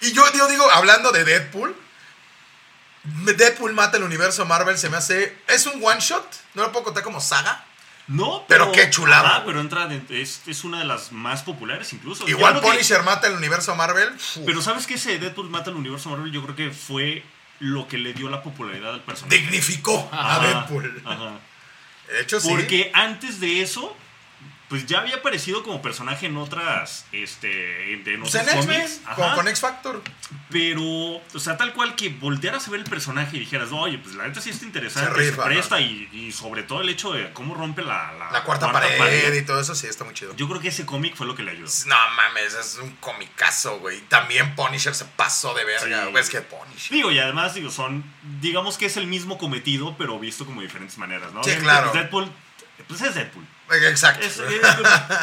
[0.00, 1.76] Y yo, yo digo, hablando de Deadpool,
[3.04, 5.36] Deadpool mata el universo Marvel, se me hace.
[5.48, 7.64] Es un one shot, no lo puedo contar como saga.
[8.08, 9.46] No, Pero qué chulada, güey.
[9.48, 12.26] pero entra de- es, es una de las más populares incluso.
[12.26, 14.08] Yo Igual que- Punisher mata el universo Marvel.
[14.14, 14.94] uf, Pero ¿sabes qué?
[14.94, 17.22] Ese Deadpool mata al universo Marvel yo creo que fue
[17.60, 19.36] lo que le dio la popularidad al personaje.
[19.38, 21.02] dignificó a Deadpool.
[21.04, 21.32] ajá.
[22.10, 22.48] De hecho, sí.
[22.48, 23.94] Porque antes de eso,
[24.68, 29.00] pues ya había aparecido como personaje en otras, este, en, en Pues otros en cómics.
[29.14, 29.34] con, ajá.
[29.34, 30.02] con X Factor.
[30.50, 34.14] Pero, o sea, tal cual que voltearas a ver el personaje y dijeras, oye, pues
[34.14, 37.12] la neta sí está interesante, Se se, rifa, presta y, y sobre todo el hecho
[37.12, 40.34] de cómo rompe la, La cuarta, pared, y todo eso, sí, está muy chido.
[40.36, 41.68] Yo creo que ese cómic fue lo que le ayudó.
[41.86, 44.00] No mames, es un comicazo, güey.
[44.02, 46.04] También Punisher se pasó de verga.
[46.04, 46.10] Sí.
[46.10, 46.90] güey, Es que Punisher.
[46.92, 48.04] Digo, y además, digo, son,
[48.40, 51.42] digamos que es el mismo cometido, pero visto como de diferentes maneras, ¿no?
[51.44, 51.90] Sí, claro.
[51.92, 52.30] Deadpool,
[52.86, 53.44] pues es Deadpool.
[53.82, 54.24] Exacto.
[54.26, 54.60] Es- eh,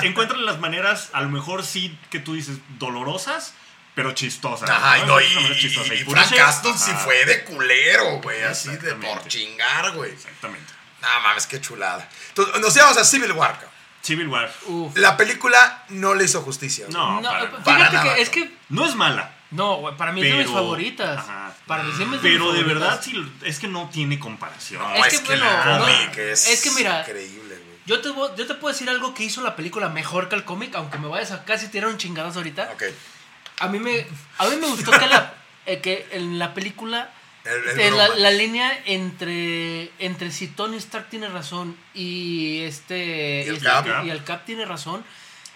[0.04, 3.54] encuentran las maneras, a lo mejor sí que tú dices, dolorosas,
[3.96, 4.70] pero chistosas.
[4.70, 8.44] Ajá, y no, y, maneras y, y Punisher, Castle sí fue de culero, güey.
[8.44, 10.12] Así de por chingar, güey.
[10.12, 10.74] Exactamente.
[11.02, 12.08] No mames, qué chulada.
[12.30, 13.54] Entonces, nos íbamos a Civil War.
[13.54, 13.70] cabrón.
[14.02, 14.52] Civil War.
[14.68, 14.96] Uf.
[14.98, 16.86] La película no le hizo justicia.
[16.90, 19.34] No, No, para, fíjate para nada, que es que no es mala.
[19.52, 21.18] no, güey, para mí es de mis Pero- favoritas.
[21.20, 21.54] Ajá.
[21.66, 24.82] Para mí sí es de mis Pero de verdad, sí, es que no tiene comparación.
[24.84, 27.45] No, Es es, que, que, bueno, no, es, es que mira, increíble.
[27.86, 30.44] Yo te, voy- yo te puedo decir algo que hizo la película mejor que el
[30.44, 32.72] cómic, aunque me vayas a casi tirar un chingadazo ahorita.
[32.74, 32.84] Ok.
[33.60, 34.06] A mí me,
[34.38, 35.34] a mí me gustó que, la,
[35.66, 37.12] eh, que en la película
[37.46, 43.44] El, el eh, la, la línea entre, entre si Tony Stark tiene razón y este
[43.46, 43.86] Y el este- Cap.
[44.06, 45.06] y el Cap tiene razón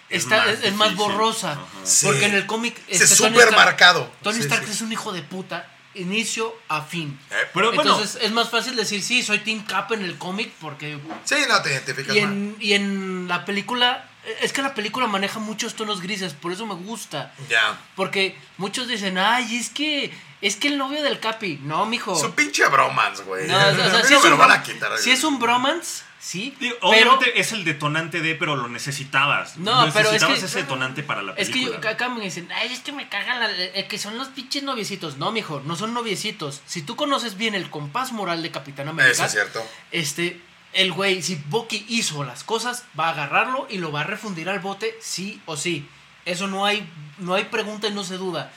[0.08, 1.58] Es está, más es, es más borrosa.
[1.84, 2.06] Sí.
[2.06, 4.10] Porque en el cómic este, Tony súper marcado.
[4.22, 4.70] Tony Sí, Stark sí.
[4.72, 7.18] es un hijo de puta, inicio a fin.
[7.30, 10.52] Eh, Pero bueno, Entonces es más fácil decir, sí, soy Team Cap en el cómic
[10.60, 14.08] porque sí, no te identificas y en, y en la película,
[14.40, 17.34] es que la película maneja muchos tonos grises, por eso me gusta.
[17.48, 17.78] Ya.
[17.96, 21.60] Porque muchos dicen, ay, es que, es que el novio del Capi.
[21.62, 22.14] No, mijo.
[22.16, 23.48] Su pinche bromance, güey.
[23.48, 23.72] No, o sea,
[24.02, 24.96] mí si es un lo van a quitar.
[24.98, 26.54] si es un bromance, sí.
[26.60, 29.56] digo, pero obviamente es el detonante de, pero lo necesitabas.
[29.56, 31.80] No, pero es Necesitabas que- ese detonante para la es que película.
[31.82, 34.62] yo, acá me dicen, ay, es que me cagan la- eh, que son los pinches
[34.62, 35.16] noviecitos.
[35.16, 36.60] No, mijo, no son noviecitos.
[36.66, 39.66] Si tú conoces bien el compás moral de Capitán América, Eso es cierto.
[39.90, 40.40] este,
[40.72, 44.48] el güey, si Bucky hizo las cosas, va a agarrarlo y lo va a refundir
[44.48, 45.88] al bote, sí o sí.
[46.26, 48.52] Eso no hay, no hay pregunta y no se duda.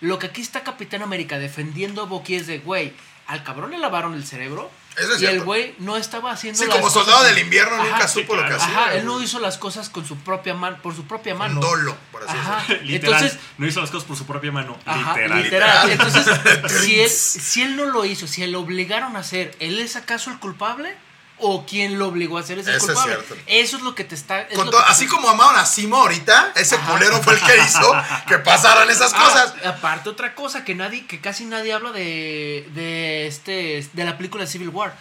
[0.00, 2.92] Lo que aquí está Capitán América defendiendo a Bucky es de, güey,
[3.26, 4.70] al cabrón le lavaron el cerebro.
[4.96, 7.74] Eso es y el güey no estaba haciendo Sí, las como cosas- soldado del invierno
[7.74, 8.66] Ajá, nunca sí, supo lo que hacía.
[8.82, 11.60] Ajá, él no hizo las cosas con su propia mano, por su propia mano.
[11.60, 12.58] Dolo, por así Ajá.
[12.60, 12.82] decirlo.
[12.84, 14.78] Literal, Entonces, no hizo las cosas por su propia mano.
[14.86, 15.42] Ajá, literal.
[15.42, 15.88] literal.
[15.90, 16.14] Literal.
[16.14, 19.80] Entonces, si él, si él no lo hizo, si él lo obligaron a hacer, ¿él
[19.80, 20.96] es acaso el culpable?
[21.38, 23.24] ¿O quien lo obligó a hacer es el Eso es culpable?
[23.26, 23.42] cierto.
[23.46, 24.42] Eso es lo que te está.
[24.42, 26.92] es Con lo to- que te- así como amaron a Simo ahorita, ese Ajá.
[26.92, 27.92] culero fue el que hizo
[28.28, 29.54] que pasaran esas Ah, cosas.
[29.66, 34.46] aparte, otra cosa que nadie, que casi nadie habla de, de este, de la película
[34.46, 34.96] Civil War.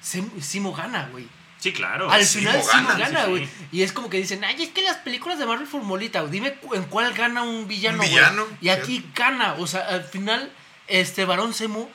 [0.00, 1.28] Sim- Simo gana, güey.
[1.60, 2.10] Sí, claro.
[2.10, 3.46] Al Simo final Simo gana, gana, sí, güey.
[3.46, 3.52] sí.
[3.72, 6.84] Y es como que dicen, ay, es que las películas de Marvel formolita, dime en
[6.84, 8.10] cuál gana un villano, Un güey".
[8.10, 10.50] villano, Y aquí gana, o sea, al final,
[10.86, 11.88] este varón Semu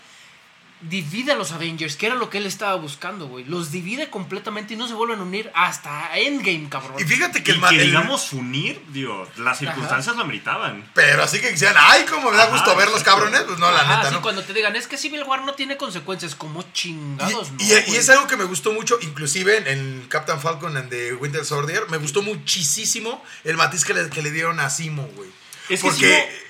[0.89, 3.45] divide a los Avengers, que era lo que él estaba buscando, güey.
[3.45, 6.95] Los divide completamente y no se vuelven a unir hasta Endgame, cabrón.
[6.99, 10.89] Y fíjate que Y el, que digamos unir, digo, las circunstancias lo ameritaban.
[10.93, 13.71] Pero así que quisieran, ay, como me da Ajá, gusto ver los cabrones, pues no,
[13.71, 14.21] la Ajá, neta, sí, ¿no?
[14.21, 17.79] cuando te digan, es que Civil War no tiene consecuencias, como chingados, Y, ¿no?
[17.87, 21.45] y- es algo que me gustó mucho, inclusive en, en Captain Falcon and the Winter
[21.45, 25.29] Soldier, me gustó muchísimo el matiz que le, que le dieron a Simo, güey.
[25.69, 26.43] Es que Porque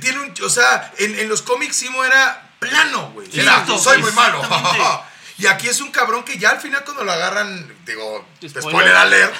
[0.00, 3.28] tiene un, o sea, en, en los cómics Simo era plano, güey.
[3.38, 4.42] Era, soy muy malo.
[5.38, 8.62] y aquí es un cabrón que ya al final cuando lo agarran, digo, Spoiler.
[8.62, 9.34] spoiler, alert,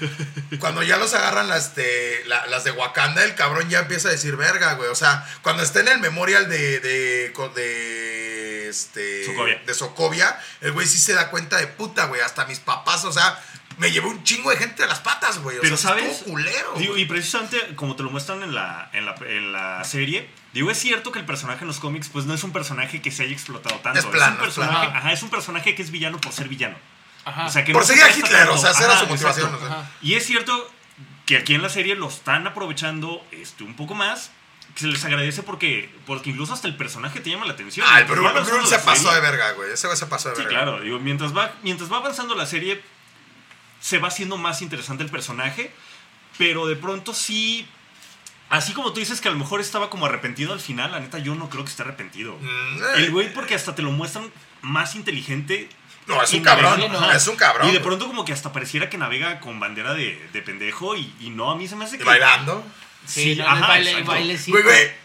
[0.58, 4.12] cuando ya los agarran las de, la- las de Wakanda, el cabrón ya empieza a
[4.12, 4.88] decir verga, güey.
[4.90, 9.62] O sea, cuando está en el memorial de, de, de este, Sokovia.
[9.66, 12.20] de Sokovia, el güey sí se da cuenta de puta, güey.
[12.20, 13.40] Hasta mis papás, o sea,
[13.78, 15.58] me llevé un chingo de gente a las patas, güey.
[15.58, 16.22] O Pero sea, ¿sabes?
[16.24, 16.74] culero.
[16.76, 20.70] Digo, y precisamente como te lo muestran en la, en, la, en la serie, digo,
[20.70, 23.24] es cierto que el personaje en los cómics pues no es un personaje que se
[23.24, 23.98] haya explotado tanto.
[23.98, 24.70] Es plano, un es plano.
[24.72, 26.76] personaje, ajá, es un personaje que es villano por ser villano.
[27.26, 27.46] Ajá.
[27.46, 28.54] O sea, que Por no se seguir a Hitler, tanto.
[28.54, 29.46] o sea, esa era su motivación.
[29.46, 29.66] exacto.
[29.66, 29.80] o sea.
[29.80, 29.90] Ajá.
[30.00, 30.70] Y es cierto
[31.26, 34.30] que aquí en la serie lo están aprovechando este, un poco más.
[34.74, 37.86] Que se les agradece porque, porque incluso hasta el personaje te llama la atención.
[37.88, 38.32] Ah, Bruno
[38.66, 39.70] se pasó serie- de verga, güey.
[39.72, 40.62] Ese güey se pasó de Sí, verga.
[40.62, 40.80] claro.
[40.80, 42.82] Digo, mientras va, mientras va avanzando la serie,
[43.80, 45.72] se va haciendo más interesante el personaje,
[46.38, 47.68] pero de pronto sí...
[48.54, 51.18] Así como tú dices que a lo mejor estaba como arrepentido al final, la neta
[51.18, 52.38] yo no creo que esté arrepentido.
[52.40, 54.30] Mm, El eh, güey porque hasta te lo muestran
[54.62, 55.68] más inteligente.
[56.06, 56.80] No, es un cabrón.
[56.92, 57.68] no, Es un cabrón.
[57.68, 61.12] Y de pronto como que hasta pareciera que navega con bandera de, de pendejo y,
[61.18, 62.04] y no, a mí se me hace que...
[62.04, 62.64] bailando.
[63.04, 64.12] Sí, Sí, no, ajá, el baile, el exacto.
[64.12, 64.52] bailecito.
[64.52, 65.03] Güey, güey.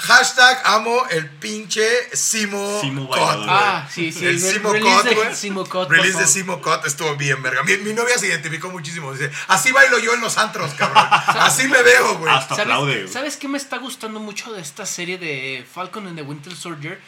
[0.00, 1.86] Hashtag amo el pinche
[2.16, 3.20] Simo, güey.
[3.22, 4.26] Ah, sí, sí.
[4.26, 4.82] El Simo güey.
[4.82, 6.26] Por Release de.
[6.26, 7.62] Simo Cut estuvo bien, verga.
[7.64, 9.12] Mi, mi novia se identificó muchísimo.
[9.12, 11.04] Dice, así bailo yo en los antros, cabrón.
[11.40, 12.32] Así me veo, güey.
[12.34, 12.92] Hasta aplaude.
[12.92, 13.12] ¿Sabes, güey.
[13.12, 17.00] ¿Sabes qué me está gustando mucho de esta serie de Falcon and the Winter Soldier?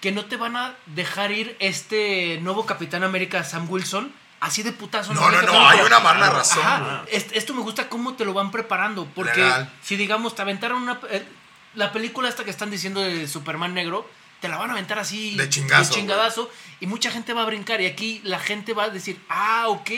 [0.00, 4.72] Que no te van a dejar ir este nuevo Capitán América, Sam Wilson, así de
[4.72, 5.12] putazo.
[5.12, 5.68] No, no, no, tanto.
[5.68, 6.30] hay una Ajá.
[6.30, 9.06] razón, Ajá, esto me gusta cómo te lo van preparando.
[9.14, 9.70] Porque Legal.
[9.82, 10.98] si, digamos, te aventaron una.
[11.10, 11.26] eh,
[11.74, 14.08] la película esta que están diciendo de Superman negro,
[14.40, 15.36] te la van a aventar así.
[15.36, 16.50] De chingazo, chingadazo.
[16.80, 17.80] Y mucha gente va a brincar.
[17.80, 19.90] Y aquí la gente va a decir, ah, ok.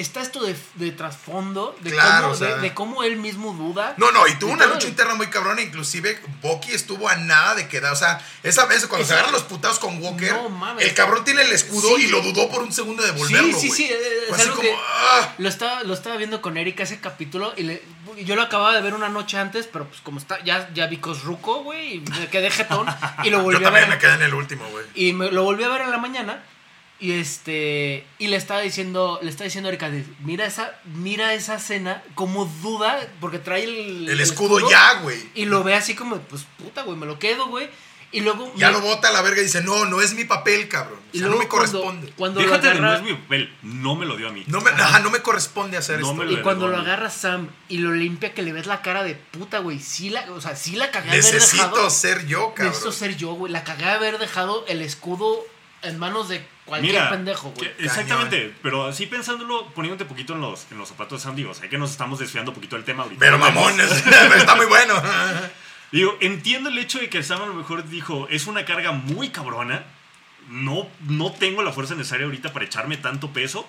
[0.00, 2.54] Está esto de, de trasfondo, de, Claro, cómo, o sea.
[2.56, 3.94] de, de cómo él mismo duda.
[3.98, 5.60] No, no, y tuvo una lucha interna muy cabrona.
[5.60, 7.92] Inclusive, Bucky estuvo a nada de quedar.
[7.92, 10.84] O sea, esa vez cuando se agarran los putados con Walker, No, mames.
[10.86, 12.04] el cabrón tiene el escudo Sí.
[12.04, 13.52] y lo dudó por un segundo de devolverlo.
[13.58, 13.90] sí, sí, sí.
[13.92, 15.34] es así como, ah.
[15.38, 17.52] lo, estaba, lo estaba viendo con Erika ese capítulo.
[17.56, 17.82] Y le-
[18.24, 20.96] yo lo acababa de ver una noche antes, pero pues como está, ya, ya vi
[20.96, 21.96] Cosruco, güey.
[21.96, 22.86] Y me quedé jetón.
[23.22, 23.96] Y lo Yo volví a también ver.
[23.96, 24.84] me quedé en el último, güey.
[24.94, 26.42] Y me, lo volví a ver en la mañana.
[27.00, 28.06] Y este.
[28.18, 29.18] Y le estaba diciendo.
[29.22, 29.90] Le estaba diciendo a Erika.
[30.22, 30.78] Mira esa.
[30.84, 32.02] Mira esa escena.
[32.14, 33.00] Como duda.
[33.20, 34.08] Porque trae el.
[34.08, 35.18] El escudo ya, güey.
[35.34, 36.16] Y lo ve así como.
[36.18, 36.98] Pues puta, güey.
[36.98, 37.70] Me lo quedo, güey.
[38.12, 38.52] Y luego.
[38.56, 40.98] Ya me- lo bota a la verga y dice, no, no es mi papel, cabrón.
[40.98, 42.12] O y sea, no me corresponde.
[42.16, 42.98] Cuando, cuando Déjate lo de no agarra.
[43.06, 44.42] es mi papel, no me lo dio a mí.
[44.48, 46.18] No me, ajá, no me corresponde hacer No esto.
[46.18, 49.04] me lo- Y cuando lo agarra Sam y lo limpia, que le ves la cara
[49.04, 49.78] de puta, güey.
[49.78, 51.90] Sí la, o sea, sí la cagué de haber Necesito dejado.
[51.90, 52.66] ser yo, cabrón.
[52.66, 53.52] Necesito ser yo, güey.
[53.52, 55.44] La cagué de haber dejado el escudo
[55.82, 57.70] en manos de cualquier Mira, pendejo, güey.
[57.78, 61.68] exactamente, pero así pensándolo, poniéndote poquito en los, en los zapatos de Sam, digo, sé
[61.68, 63.20] que nos estamos desviando un poquito del tema ahorita.
[63.20, 63.80] Pero mamón,
[64.36, 64.94] está muy bueno.
[65.92, 69.30] Digo, entiendo el hecho de que Sam a lo mejor dijo, es una carga muy
[69.30, 69.84] cabrona,
[70.48, 73.66] no, no tengo la fuerza necesaria ahorita para echarme tanto peso,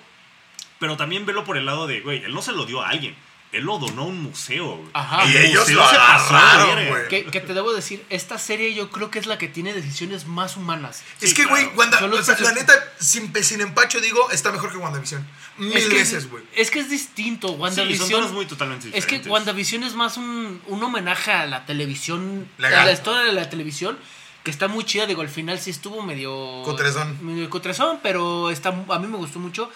[0.78, 3.16] pero también velo por el lado de, güey, él no se lo dio a alguien,
[3.52, 4.76] él lo donó a un museo.
[4.76, 4.88] güey.
[4.94, 5.26] Ajá.
[5.26, 7.08] Y El ellos museo lo se güey.
[7.08, 10.26] Que, que te debo decir, esta serie yo creo que es la que tiene decisiones
[10.26, 11.02] más humanas.
[11.20, 11.78] Es Sí, que, güey, claro.
[12.06, 15.26] Wanda, o sea, la neta, sin, sin empacho digo, está mejor que WandaVision.
[15.58, 16.42] Mil es que veces, es, güey.
[16.56, 17.48] es que es distinto.
[17.48, 18.32] Sí, son WandaVision.
[18.34, 19.26] muy totalmente es diferentes.
[19.26, 22.80] que WandaVision es más un, un homenaje a la televisión, Legal.
[22.80, 23.98] a la historia de la televisión,
[24.44, 25.04] que está muy chida.
[25.04, 26.62] Digo, al final sí estuvo medio.
[26.64, 27.18] Cutrezón.
[27.24, 29.70] Medio cutrezón, pero está, a mí me gustó mucho.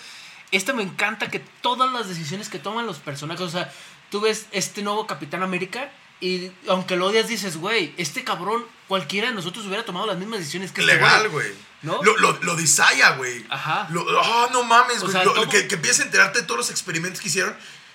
[0.53, 3.73] Esta me encanta que todas las decisiones que toman los personajes, o sea,
[4.11, 9.29] tú ves este nuevo Capitán América y aunque lo odias dices, güey, este cabrón, cualquiera
[9.29, 11.53] de nosotros hubiera tomado las mismas decisiones que este Legal, güey.
[11.83, 12.03] ¿No?
[12.03, 12.57] Lo, lo, lo
[13.19, 13.45] güey.
[13.51, 13.87] Ajá.
[13.91, 15.13] Lo- ah, no mames, güey.
[15.25, 17.55] todo- que, que empiezas a enterarte de todos los experimentos que hicieron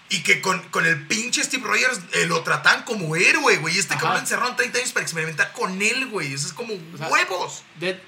[0.10, 3.76] y que con, con el pinche Steve Rogers eh, lo tratan como héroe, güey.
[3.76, 4.02] Y este Ajá.
[4.04, 6.34] cabrón encerraron 30 años para experimentar con él, güey.
[6.34, 7.64] Eso es como sea, huevos.
[7.80, 8.00] De-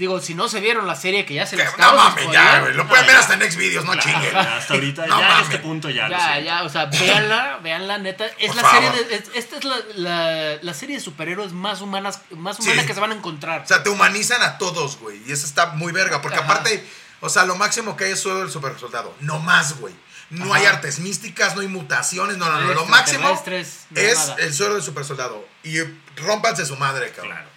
[0.00, 2.74] digo, si no se vieron la serie que ya se les no mames, ya, güey.
[2.74, 4.34] Lo pueden ver hasta en Xvideos, no Claro, chinguen.
[4.36, 6.08] hasta ahorita, No ya este punto ya.
[6.08, 8.26] Ya, ya, o sea, véanla, véanla, neta.
[8.38, 8.82] Es Por la favor.
[8.94, 9.14] serie de.
[9.16, 12.62] es- esta es la, la, la serie de superhéroes más humanas, más Sí.
[12.64, 13.60] humana que se van a encontrar.
[13.62, 15.22] O sea, te humanizan a todos, güey.
[15.26, 16.20] Y eso está muy verga.
[16.22, 16.46] Porque Ajá.
[16.50, 16.84] aparte,
[17.20, 19.14] o sea, lo máximo que hay es solo el super soldado.
[19.20, 19.94] No más, güey.
[20.30, 20.54] No Ajá.
[20.60, 22.72] hay artes místicas, no hay mutaciones, no, no, no.
[22.74, 24.36] Lo máximo no es nada.
[24.38, 25.46] el suelo del super soldado.
[25.62, 25.76] Y
[26.16, 27.32] rompanse su madre, cabrón.
[27.34, 27.49] Claro.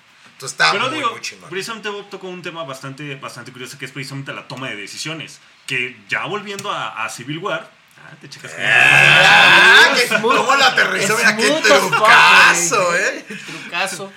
[0.44, 1.50] Entonces está Pero muy, digo, muy chingón.
[1.50, 5.40] precisamente Bob tocó un tema bastante, bastante curioso que es precisamente la toma de decisiones.
[5.66, 7.72] Que ya volviendo a, a Civil War.
[7.98, 8.52] Ah, te checas.
[8.60, 10.36] Ah, que- Smooth.
[10.36, 11.16] ¿Cómo lo aterrizó?
[11.18, 13.26] Mira, qué trucazo, eh.
[13.62, 14.12] Trucazo.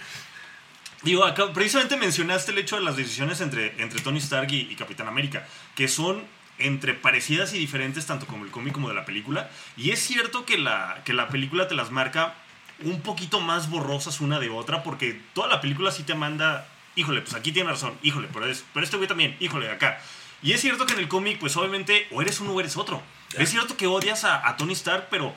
[1.03, 4.75] Digo, acá precisamente mencionaste el hecho de las decisiones entre, entre Tony Stark y, y
[4.75, 6.25] Capitán América, que son
[6.59, 9.49] entre parecidas y diferentes tanto como el cómic como de la película.
[9.77, 12.35] Y es cierto que la, que la película te las marca
[12.83, 17.23] un poquito más borrosas una de otra, porque toda la película sí te manda, híjole,
[17.23, 20.01] pues aquí tiene razón, híjole, pero, es, pero este güey también, híjole, acá.
[20.43, 23.03] Y es cierto que en el cómic, pues obviamente, o eres uno o eres otro.
[23.39, 25.35] Es cierto que odias a, a Tony Stark, pero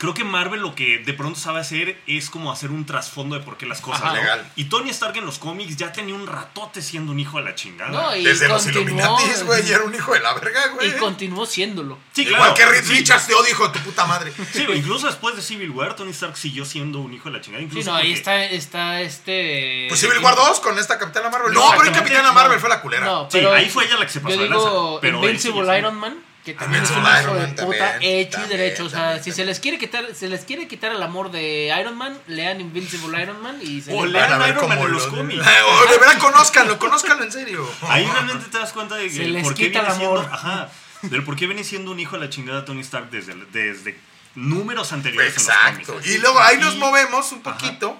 [0.00, 3.44] creo que Marvel lo que de pronto sabe hacer es como hacer un trasfondo de
[3.44, 4.02] por qué las cosas.
[4.02, 4.14] Ajá.
[4.14, 4.20] ¿no?
[4.20, 4.52] Legal.
[4.56, 7.54] Y Tony Stark en los cómics ya tenía un ratote siendo un hijo de la
[7.54, 7.90] chingada.
[7.90, 9.68] No, y Desde los Illuminatis, güey.
[9.68, 10.88] Y era un hijo de la verga, güey.
[10.88, 11.98] Y continuó siéndolo.
[12.12, 12.94] Sí, Igual que Reed Sí.
[12.94, 14.32] Richards te odio, hijo de tu puta madre.
[14.52, 17.60] Sí, incluso después de Civil War, Tony Stark siguió siendo un hijo de la chingada.
[17.60, 19.84] Sí, Incluso no, ahí porque- está, está este.
[19.88, 21.52] Pues Civil War 2 con esta Capitana Marvel.
[21.52, 21.98] No, pero Exactamente.
[22.14, 23.04] Capitana Marvel fue la culera.
[23.04, 25.78] No, Sí, ahí fue ella la que se pasó Yo de digo lanza, pero Invincible
[25.78, 28.58] Iron Man, que también es un hijo Iron de Man puta también, hecho y también,
[28.60, 28.84] derecho.
[28.84, 31.74] O sea, también, si se les quiere quitar, se les quiere quitar el amor de
[31.78, 35.04] Iron Man, lean Invincible Iron Man y se O les- lean Iron Man en los
[35.06, 35.40] lo- cómics.
[35.66, 37.70] O de verdad, conózcanlo, conózcanlo en serio.
[37.88, 40.18] Ahí realmente te das cuenta de que Se les por qué quita viene el amor.
[40.20, 40.68] siendo- ajá.
[41.02, 43.98] del por qué viene siendo un hijo de la chingada Tony Stark desde, desde
[44.34, 45.92] números anteriores en los Exacto.
[45.94, 46.10] cómics.
[46.10, 47.52] Y luego ahí nos movemos un Ajá.
[47.58, 47.96] poquito.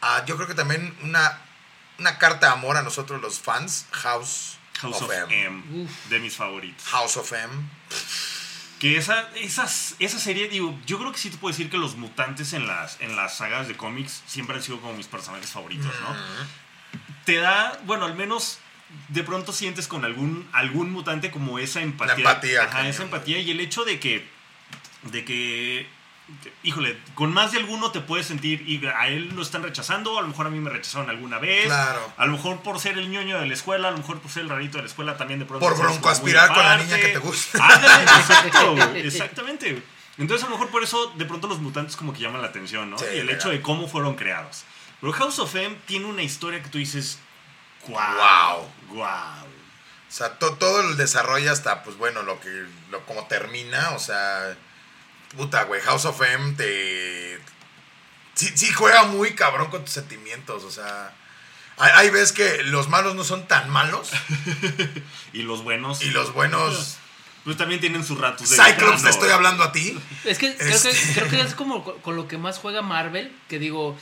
[0.00, 1.38] a, yo creo que también una,
[1.98, 3.86] una carta de amor a nosotros los fans.
[3.92, 5.62] House, House of M.
[6.08, 6.84] De mis favoritos.
[6.88, 7.52] House of M.
[8.78, 11.96] Que esa, esas, esa serie, digo, yo creo que sí te puedo decir que los
[11.96, 15.92] mutantes en las, en las sagas de cómics siempre han sido como mis personajes favoritos,
[16.00, 16.16] ¿no?
[17.24, 18.58] Te da, bueno, al menos
[19.08, 22.14] de pronto sientes con algún, algún mutante como esa empatía.
[22.16, 24.28] empatía, Ajá, esa empatía y el hecho de que,
[25.04, 25.86] de que,
[26.62, 30.22] híjole, con más de alguno te puedes sentir, y a él lo están rechazando, a
[30.22, 31.66] lo mejor a mí me rechazaron alguna vez.
[31.66, 32.12] Claro.
[32.16, 34.44] A lo mejor por ser el ñoño de la escuela, a lo mejor por ser
[34.44, 35.66] el rarito de la escuela también de pronto.
[35.66, 37.58] Por muy broncoaspirar con la niña que te gusta.
[37.64, 39.82] Ándale, exacto, exactamente.
[40.16, 42.88] Entonces a lo mejor por eso de pronto los mutantes como que llaman la atención,
[42.90, 42.98] ¿no?
[42.98, 43.34] Sí, y el legal.
[43.40, 44.64] hecho de cómo fueron creados.
[45.00, 47.18] Pero House of M tiene una historia que tú dices,
[47.88, 48.68] wow, Wow.
[48.96, 49.04] wow.
[49.04, 52.48] O sea, to- todo el desarrollo hasta, pues bueno, lo que,
[52.90, 54.56] lo, como termina, o sea,
[55.36, 57.38] puta, güey, House of M te...
[58.34, 61.12] Sí, sí juega muy cabrón con tus sentimientos, o sea...
[61.76, 64.10] Hay, hay veces que los malos no son tan malos
[65.32, 66.02] Y los buenos.
[66.02, 66.98] y los buenos...
[67.44, 68.56] Pues también tienen sus ratos de.
[68.56, 69.94] Cyclops, te estoy hablando a ti.
[70.24, 72.80] Es que creo, Este- que creo que es como co- con lo que más juega
[72.80, 73.98] Marvel, que digo,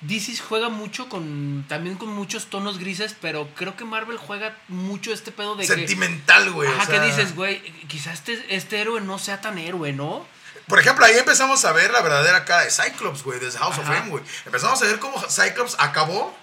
[0.00, 5.12] DC juega mucho con también con muchos tonos grises, pero creo que Marvel juega mucho
[5.12, 6.70] este pedo de Sentimental, güey.
[6.70, 10.26] o Ajá, sea, que dices, güey, quizás este, este héroe no sea tan héroe, ¿no?
[10.68, 13.88] Por ejemplo, ahí empezamos a ver la verdadera cara de Cyclops, güey, desde House of.
[13.90, 14.22] M, güey.
[14.46, 16.36] Empezamos a ver cómo Cyclops acabó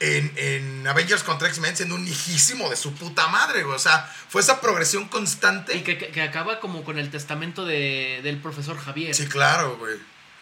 [0.00, 3.74] en, en Avengers contra X-Men siendo un hijísimo de su puta madre, güey.
[3.76, 5.76] O sea, fue esa progresión constante.
[5.76, 9.14] Y que, que- que acaba como con el testamento de, del profesor Javier.
[9.14, 9.96] Sí, claro, güey.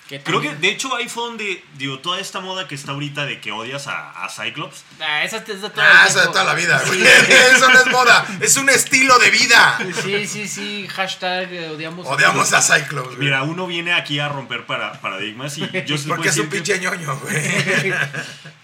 [0.09, 3.27] Que Creo que, de hecho, ahí fue donde, digo, toda esta moda que está ahorita
[3.27, 4.85] de que odias a, a Cyclops.
[5.01, 7.01] Ah, esa es de todo el Ah, eso de toda la vida, güey.
[7.01, 7.07] Sí.
[7.57, 9.79] Eso no es moda, es un estilo de vida.
[10.03, 12.07] Sí, sí, sí, hashtag eh, odiamos.
[12.07, 13.19] Odiamos a Cyclops, güey.
[13.19, 16.79] Mira, uno viene aquí a romper para, paradigmas y yo Porque es un que- pinche
[16.79, 17.93] ñoño, güey.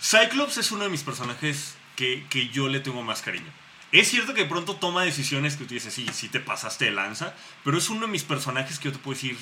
[0.01, 3.51] Cyclops es uno de mis personajes que, que yo le tengo más cariño.
[3.93, 6.93] Es cierto que de pronto toma decisiones que tú dices, sí, sí te pasaste de
[6.93, 9.37] lanza, pero es uno de mis personajes que yo te puedo decir,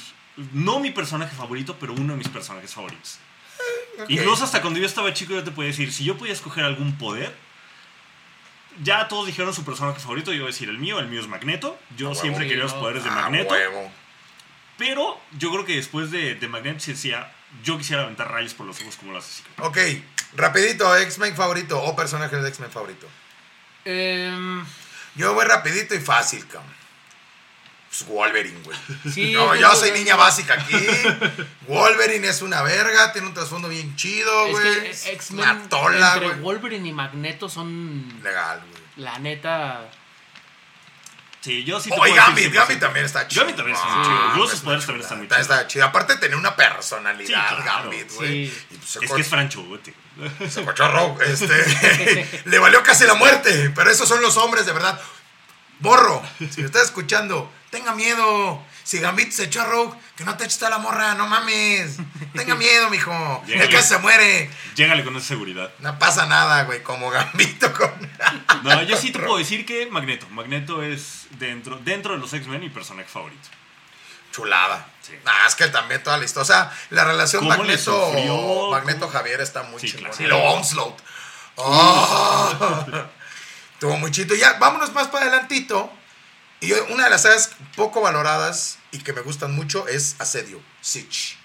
[0.52, 3.18] no mi personaje favorito, pero uno de mis personajes favoritos.
[4.08, 6.96] Incluso hasta cuando yo estaba chico yo te podía decir, si yo podía escoger algún
[6.96, 7.34] poder,
[8.82, 11.26] ya todos dijeron su personaje favorito, yo iba a decir el mío, el mío es
[11.28, 12.20] Magneto, yo huevo.
[12.20, 13.92] siempre quería los poderes de Magneto, huevo.
[14.78, 17.30] pero yo creo que después de, de Magneto sí decía,
[17.62, 19.42] yo quisiera aventar rayos por los ojos como lo hace.
[19.58, 19.76] Ok,
[20.36, 23.06] rapidito, X-Men favorito o personaje de X-Men favorito.
[23.84, 24.64] Em,
[25.16, 26.79] Yo voy rapidito y fácil, cabrón.
[28.04, 28.78] Pues Wolverine, güey.
[29.12, 30.76] sí, No, yo soy niña básica aquí.
[31.68, 34.80] Wolverine es una verga, tiene un trasfondo bien chido, Es güey.
[34.80, 36.40] que Es X-Men una tola, entre güey.
[36.40, 38.82] Wolverine y Magneto son Legal, güey.
[38.96, 39.90] la neta.
[41.40, 42.52] Sí, yo sí Oh, decir Gambit, 100%.
[42.54, 43.40] Gambit también está chido.
[43.42, 44.28] Gambit también está Ah, chido.
[44.28, 45.50] Yo pues, sus poderes también están muy Está, chidos.
[45.56, 45.84] está chido.
[45.86, 47.64] Aparte tener una personalidad, Sí, claro.
[47.64, 48.46] Gambit, güey.
[48.50, 48.64] Sí.
[48.68, 49.94] Pues, Es que es franchugote.
[50.50, 55.00] se Rogue, este, le valió casi la muerte, pero esos son los hombres de verdad.
[55.78, 58.62] Borro, si me estás escuchando, tenga miedo.
[58.82, 61.96] Si Gambit se echó a Rogue, que no te eches a la morra, no mames.
[62.34, 63.42] Tenga miedo, mijo.
[63.48, 64.50] El que se muere.
[64.74, 65.70] Llégale con esa seguridad.
[65.78, 67.90] No pasa nada, güey, como Gambito con...
[68.64, 70.26] No, yo sí te puedo decir que Magneto.
[70.30, 73.48] Magneto es dentro, dentro de los X-Men mi personaje favorito.
[74.32, 74.86] Chulada.
[75.00, 75.12] Sí.
[75.24, 76.42] Ah, es que también toda la historia.
[76.42, 77.46] O sea, la relación.
[77.48, 78.12] Magneto,
[78.70, 79.08] Magneto.
[79.08, 80.10] Javier está muy Sí, chingón.
[80.10, 80.24] claro.
[80.24, 80.98] Y luego Onslaught.
[81.56, 82.84] Oh.
[83.74, 84.34] Estuvo muy chido.
[84.36, 85.90] Ya, vámonos más para adelantito.
[86.60, 91.36] Y una de las sagas poco valoradas y que me gustan mucho es Asedio, Siege.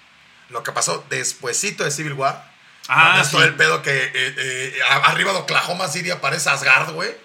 [0.49, 2.53] Lo que pasó despuesito de Civil War.
[2.87, 3.47] Ah, es todo sí.
[3.47, 7.15] el pedo que eh, eh, arriba de Oklahoma City aparece Asgard, güey.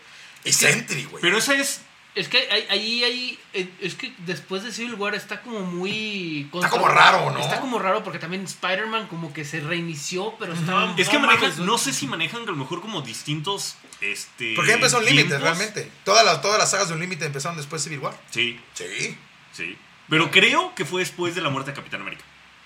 [0.45, 1.21] Y Sentry, güey.
[1.21, 1.81] Pero esa es.
[2.15, 2.39] Es que
[2.71, 6.51] ahí, ahí, eh, es que después de Civil War está como muy...
[6.53, 7.39] Está como raro, ¿no?
[7.39, 10.93] Está como raro porque también Spider-Man como que se reinició, pero estaba...
[10.97, 13.77] Es que manejan, no sé si manejan a lo mejor como distintos.
[14.01, 15.91] Este, Porque empezó un límite, realmente.
[16.05, 18.19] Todas las, todas las sagas de un límite empezaron después de Civil War.
[18.31, 19.17] Sí, Sí.
[19.53, 19.79] sí.
[20.09, 22.25] Pero creo que fue después de la muerte de Capitán América.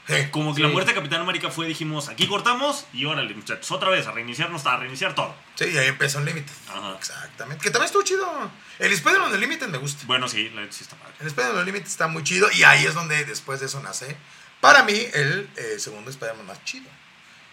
[0.09, 0.62] Eh, Como que Sí.
[0.62, 4.12] la muerte de Capitán América fue, dijimos, aquí cortamos y órale, muchachos, otra vez a
[4.12, 5.35] reiniciarnos, a reiniciar todo.
[5.55, 6.51] Sí, y ahí empezó un límite.
[6.68, 6.95] Ajá.
[6.99, 7.62] Exactamente.
[7.62, 8.51] Que también estuvo chido.
[8.79, 10.05] El Spider-Man del límite me gusta.
[10.07, 11.14] Bueno, sí, sí está padre.
[11.20, 12.49] El Spider-Man del límite está muy chido.
[12.53, 14.16] Y ahí es donde después de eso nace,
[14.61, 16.89] para mí, el eh, segundo Spider-Man más chido.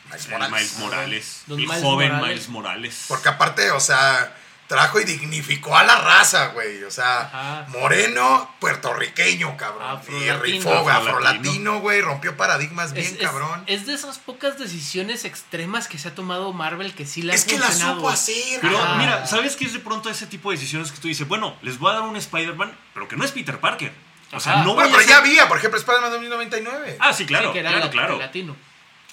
[0.06, 0.52] Miles El Morales.
[0.52, 1.44] Miles Morales.
[1.48, 2.30] El Miles joven Morales.
[2.30, 3.06] Miles Morales.
[3.08, 4.36] Porque aparte, o sea,
[4.72, 6.82] trajo y dignificó a la raza, güey.
[6.86, 7.66] O sea, Ajá.
[7.68, 10.00] moreno, puertorriqueño, cabrón.
[10.08, 10.40] Y Afrolatino.
[10.40, 11.80] rifó, güey, Afrolatino.
[11.82, 12.02] güey.
[12.02, 13.64] Rompió paradigmas bien, Es, cabrón.
[13.68, 17.44] es de esas pocas decisiones extremas que se ha tomado Marvel que sí la Es
[17.44, 20.92] que la supo hacer, Pero mira, ¿sabes qué es de pronto ese tipo de decisiones
[20.94, 21.28] que tú dices?
[21.28, 23.92] Bueno, les voy a dar un Spider-Man, pero que no es Peter Parker.
[24.32, 24.64] O sea, Ajá.
[24.64, 26.96] no Bueno, voy a pero ya había, por ejemplo, Spider-Man 2099.
[27.02, 28.18] Ah, sí, claro, Sí, que era claro, la- claro.
[28.20, 28.56] latino.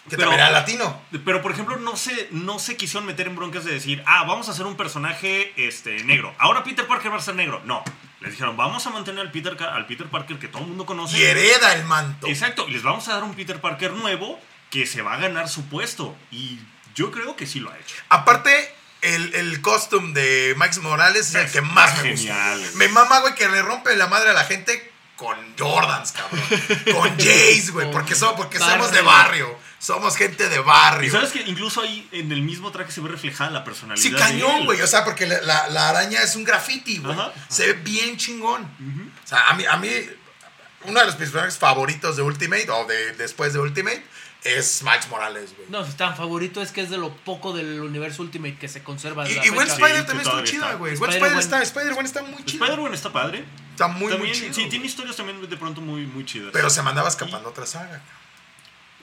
[0.08, 1.00] Que pero- también era latino.
[1.24, 4.48] Pero, por ejemplo, no se, no se quisieron meter en broncas de decir, ah, vamos
[4.48, 6.34] a hacer un personaje este, negro.
[6.38, 7.60] Ahora Peter Parker va a ser negro.
[7.64, 7.82] No.
[8.20, 11.18] Les dijeron, vamos a mantener al Peter, al Peter Parker que todo el mundo conoce.
[11.18, 12.26] Y hereda el manto.
[12.26, 12.66] Exacto.
[12.68, 14.40] Y les vamos a dar un Peter Parker nuevo
[14.70, 16.16] que se va a ganar su puesto.
[16.32, 16.58] Y
[16.94, 17.94] yo creo que sí lo ha hecho.
[18.08, 22.34] Aparte, el, el costume de Max Morales es el que más me gusta.
[22.34, 22.70] Genial.
[22.74, 26.42] Me mama, güey, que le rompe la madre a la gente con Jordans, cabrón.
[26.92, 27.90] con Jays, güey.
[27.92, 28.74] Porque, somos, porque barrio.
[28.76, 29.58] somos de barrio.
[29.78, 31.06] Somos gente de barrio.
[31.08, 34.02] Y sabes que incluso ahí en el mismo traje se ve reflejada la personalidad.
[34.02, 34.80] Sí, cañón, güey.
[34.82, 37.16] O sea, porque la, la- la araña es un graffiti, güey.
[37.48, 38.62] Se ve bien chingón.
[38.64, 39.88] O sea, a mí, a mí,
[40.84, 44.02] uno de los personajes favoritos de Ultimate, o de después de Ultimate,
[44.42, 45.68] es Max Morales, güey.
[45.68, 48.82] No, si tan favorito es que es de lo poco del universo Ultimate que se
[48.82, 49.28] conserva.
[49.28, 49.68] Y, y Gwen.
[49.68, 50.74] Spider Sí, también todavía chida, está.
[50.76, 50.96] güey.
[50.96, 51.10] Gwen.
[51.12, 52.64] Spider está, Spider-Gwen está muy chida.
[52.64, 53.44] Spider-Man está padre.
[53.72, 54.54] Está muy, También, muy chido.
[54.54, 56.50] sí, tiene historias también de pronto muy, muy chidas.
[56.52, 58.00] Pero se mandaba escapando otra saga.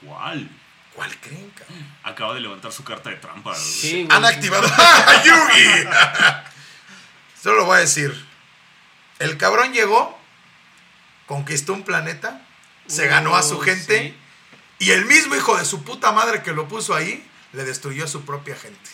[0.04, 0.50] ¿Cuál?
[0.96, 1.86] ¿Cuál creen, cabrón?
[2.04, 3.54] Acaba de levantar su carta de trampa.
[3.54, 4.16] Sí, güey.
[4.16, 5.88] Han activado ¡Ah, Yugi.
[7.42, 8.26] Solo lo voy a decir.
[9.18, 10.18] El cabrón llegó,
[11.26, 12.42] conquistó un planeta,
[12.86, 14.14] se ganó a su gente
[14.78, 14.86] sí.
[14.86, 18.08] y el mismo hijo de su puta madre que lo puso ahí le destruyó a
[18.08, 18.90] su propia gente.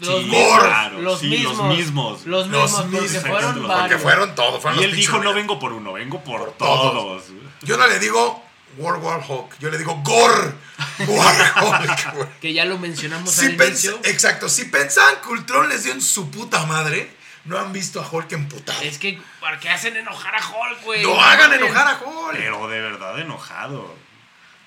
[0.00, 0.58] Los Sí, mismos.
[0.60, 2.26] claro, los, sí, los mismos mismos.
[2.26, 2.70] Los mismos.
[2.72, 4.62] Porque mismos, fueron porque todos.
[4.62, 6.92] fueron Y él dijo, no vengo por uno, vengo por, Por todos.
[6.92, 7.24] todos.
[7.60, 8.42] Yo no le digo
[8.76, 10.54] World War Hulk, yo le digo Gore
[11.06, 12.28] War Hulk, güey.
[12.40, 14.00] Que ya lo mencionamos Si al pens- inicio.
[14.04, 17.10] exacto, si pensaban que Ultron les dio en su puta madre,
[17.44, 18.80] no han visto a Hulk emputado.
[18.82, 21.02] Es que, ¿para qué hacen enojar a Hulk, güey?
[21.02, 21.64] No hagan mames.
[21.66, 22.36] enojar a Hulk.
[22.36, 23.94] Pero de verdad enojado.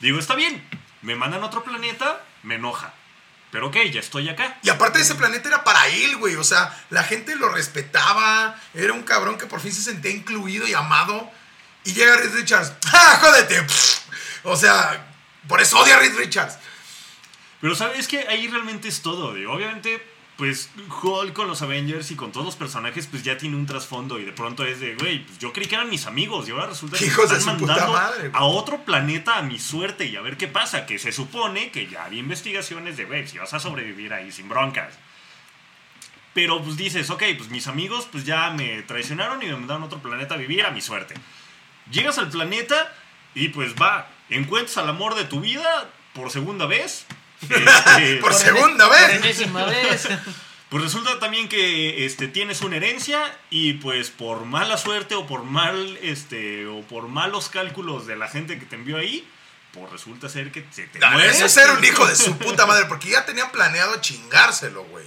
[0.01, 0.61] Digo, está bien,
[1.01, 2.93] me mandan a otro planeta, me enoja.
[3.51, 4.57] Pero ok, ya estoy acá.
[4.63, 6.35] Y aparte ese planeta era para él, güey.
[6.35, 8.55] O sea, la gente lo respetaba.
[8.73, 11.31] Era un cabrón que por fin se sentía incluido y amado.
[11.85, 12.73] Y llega Reed Richards.
[12.93, 13.65] ¡Ah, jódete!
[14.43, 15.07] O sea,
[15.47, 16.57] por eso odia a Reed Richards.
[17.61, 19.33] Pero sabes que ahí realmente es todo.
[19.33, 20.05] digo, obviamente,
[20.37, 20.69] pues
[21.01, 24.19] Hulk con los Avengers y con todos los personajes, pues ya tiene un trasfondo.
[24.19, 26.47] Y de pronto es de, güey, pues yo creí que eran mis amigos.
[26.47, 30.05] Y ahora resulta que me Hijos están mandando madre, a otro planeta a mi suerte
[30.05, 30.85] y a ver qué pasa.
[30.85, 34.49] Que se supone que ya había investigaciones de, güey, si vas a sobrevivir ahí sin
[34.49, 34.93] broncas.
[36.33, 39.85] Pero pues dices, ok, pues mis amigos pues ya me traicionaron y me mandaron a
[39.85, 41.15] otro planeta a vivir a mi suerte.
[41.91, 42.93] Llegas al planeta
[43.33, 47.05] y pues va, encuentras al amor de tu vida por segunda vez.
[47.49, 49.13] Este, Por segunda Por vez.
[49.17, 50.07] enésima vez.
[50.69, 53.21] pues resulta también que este, tienes una herencia
[53.51, 58.27] y pues por mala suerte o por mal este o por malos cálculos de la
[58.29, 59.27] gente que te envió ahí,
[59.73, 61.29] pues resulta ser que se te No, muere.
[61.29, 62.85] ese es ser un hijo de su puta madre.
[62.85, 65.05] Porque ya tenían planeado chingárselo, güey.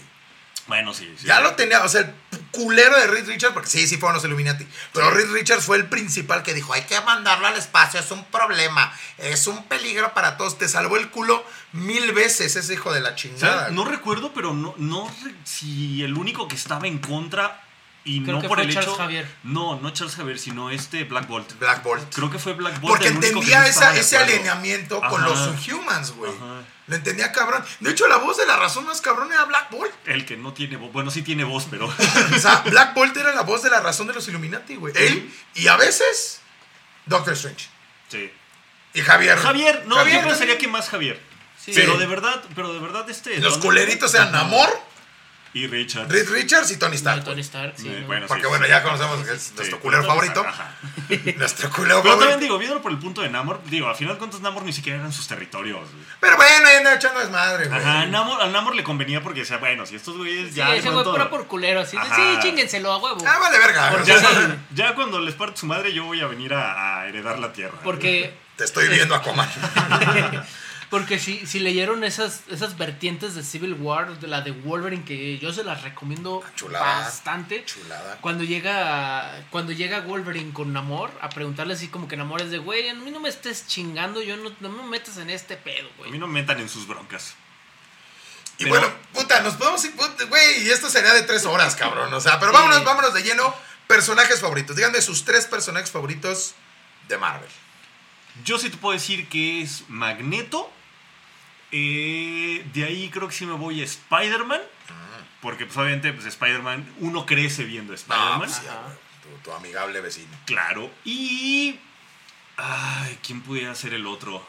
[0.69, 1.27] Bueno, sí, sí.
[1.27, 1.43] Ya sí.
[1.43, 2.15] lo tenía, o sea, el
[2.53, 4.67] culero de Reed Richards, porque sí, sí fueron los Illuminati.
[4.93, 8.25] Pero Reed Richards fue el principal que dijo: hay que mandarlo al espacio, es un
[8.27, 10.59] problema, es un peligro para todos.
[10.59, 13.61] Te salvó el culo mil veces ese hijo de la chingada.
[13.61, 13.73] ¿Sabes?
[13.73, 15.13] No recuerdo, pero no, no
[15.45, 17.68] si el único que estaba en contra
[18.09, 18.97] y Creo no que por fue el Charles hecho.
[18.99, 19.29] Javier.
[19.43, 21.59] No, no Charles Javier, sino este Black Bolt.
[21.59, 22.15] Black Bolt.
[22.15, 22.95] Creo que fue Black Bolt.
[22.95, 26.33] Porque el único que entendía no estaba esa, de ese alineamiento con los Inhumans, güey.
[26.87, 27.63] Lo entendía cabrón.
[27.81, 29.93] De hecho, la voz de la razón más cabrón era Black Bolt.
[30.07, 30.91] El que no tiene voz.
[30.93, 31.87] Bueno, sí tiene voz, pero.
[32.35, 34.95] O sea, Black Bolt era la voz de la razón de los Illuminati, güey.
[34.97, 36.41] Él y a veces
[37.07, 37.69] Doctor Strange.
[38.09, 38.33] sí.
[38.95, 39.39] Y Javier.
[39.39, 41.21] Javier, no, Javier yo pensaría que más Javier.
[41.63, 41.73] Sí.
[41.75, 43.39] Pero de verdad, pero de verdad este.
[43.39, 44.71] Los culeritos eran Namor,
[45.55, 46.09] Y Richard.
[46.11, 47.25] Reed Richards y Tony No, Stark.
[47.25, 47.89] Tony Stark, sí.
[47.89, 48.07] Eh, ¿no?
[48.07, 48.71] bueno, Porque sí, bueno, sí.
[48.71, 50.45] ya conocemos que es Sí, nuestro culero favorito.
[51.39, 52.39] Nuestro culero Pero también favorito.
[52.41, 54.99] digo, viéndolo por el punto de Namor, digo, al final de cuentas Namor ni siquiera
[54.99, 55.81] eran sus territorios.
[55.81, 56.05] güey.
[56.21, 57.81] Pero bueno, ahí anda echando desmadre, güey.
[57.81, 60.71] Ajá, a Namor, a Namor le convenía porque decía, bueno, si estos güeyes Sí, ya.
[60.71, 61.81] de ese güey pura por culero.
[61.81, 63.25] Así sí, chíngenselo a huevo.
[63.27, 64.03] Ah, vale, verga.
[64.05, 67.53] Ya, ya cuando les parte su madre, yo voy a venir a, a heredar la
[67.55, 67.79] tierra.
[67.83, 69.49] Porque te estoy viendo, Aquaman.
[70.91, 75.39] Porque si, si leyeron esas, esas vertientes de Civil War, de la de Wolverine, que
[75.39, 77.01] yo se las recomiendo Chulada.
[77.01, 77.63] bastante.
[77.67, 78.17] Chulada.
[78.23, 82.57] Cuando llega cuando llega Wolverine con Namor a preguntarle así como que Namor es de,
[82.59, 85.89] güey, a mí no me estés chingando, yo no, no me metas en este pedo,
[85.89, 86.11] A güey.
[86.11, 87.35] mí no me metan en sus broncas.
[88.57, 89.93] Y Pero- bueno, puta, nos podemos ir,
[90.29, 92.13] güey, y esto sería de tres horas, cabrón.
[92.15, 93.55] O sea, pero vámonos, vámonos de lleno.
[93.87, 94.75] Personajes favoritos.
[94.75, 96.55] Díganme sus tres personajes favoritos
[97.09, 97.49] de Marvel.
[98.45, 100.71] Yo sí te puedo decir que es Magneto.
[101.73, 104.61] Eh, de ahí creo que sí me voy a Spider-Man.
[105.41, 108.39] Porque pues obviamente pues Spider-Man, uno crece viendo No, Spider-Man.
[108.41, 108.61] pues,
[109.23, 110.29] tu, tu amigable vecino.
[110.47, 110.91] Claro.
[111.05, 111.79] Y...
[112.57, 114.45] Ay, ¿quién pudiera ser el otro?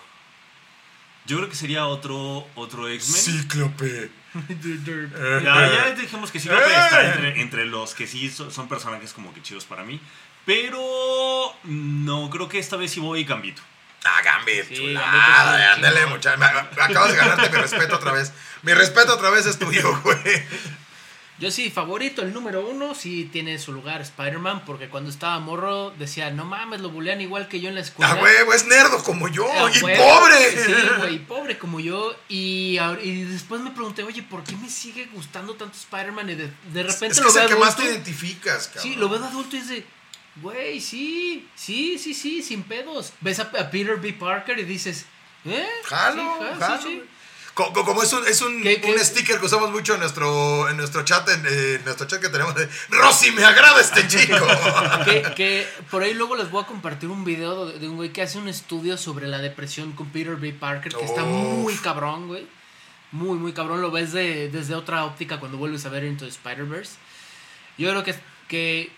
[1.28, 3.22] Yo creo que sería otro, otro X-Men.
[3.42, 4.10] Cíclope.
[5.44, 6.78] Ya, ya dijimos que creo que Eh.
[6.80, 10.00] está entre, entre los que sí so- son personajes como que chidos para mí.
[10.46, 13.62] Pero no, creo que esta vez sí voy Gambito.
[14.18, 15.66] Ah, Gambit, Sí, chulada.
[15.72, 16.14] Es Ándale, chingón.
[16.14, 16.38] muchacho.
[16.40, 18.32] Me- Acabas de ganarte mi respeto otra vez.
[18.64, 20.18] Mi respeto otra vez es tuyo, güey.
[21.40, 25.92] Yo sí, favorito, el número uno, sí tiene su lugar Spider-Man, porque cuando estaba morro
[25.92, 28.12] decía, no mames, lo bulean igual que yo en la escuela.
[28.12, 29.46] Ah, huevo, es nerdo como yo.
[29.74, 30.52] Y pobre.
[30.66, 32.14] Sí, güey, pobre como yo.
[32.28, 32.78] Y,
[33.32, 36.30] después me pregunté, oye, ¿por qué me sigue gustando tanto Spider-Man?
[36.32, 38.84] Y de, de repente es que lo es veo el que más te identificas, cabrón.
[38.84, 39.86] Sí, lo veo de adulto y dice,
[40.42, 43.14] güey, sí, sí, sí, sí, sin pedos.
[43.22, 44.14] Ves a, a Peter B.
[44.14, 45.06] Parker y dices,
[45.46, 45.68] ¿eh?
[45.86, 47.04] Jalo, Sí, jalo.
[47.74, 48.90] Como es un, es un, ¿Qué- qué?
[48.94, 52.30] un sticker que usamos mucho en nuestro, en nuestro chat, en, en nuestro chat que
[52.30, 54.38] tenemos de Rosy, me agrada este chico.
[55.06, 58.22] que, que por ahí luego les voy a compartir un video de, un güey que
[58.22, 60.54] hace un estudio sobre la depresión con Peter B.
[60.54, 62.48] Parker, que está muy cabrón, güey.
[63.12, 63.82] Muy, muy cabrón.
[63.82, 66.94] Lo ves de, desde otra óptica cuando vuelves a ver Into Spider-Verse.
[67.78, 68.16] Yo creo que,
[68.48, 68.92] que,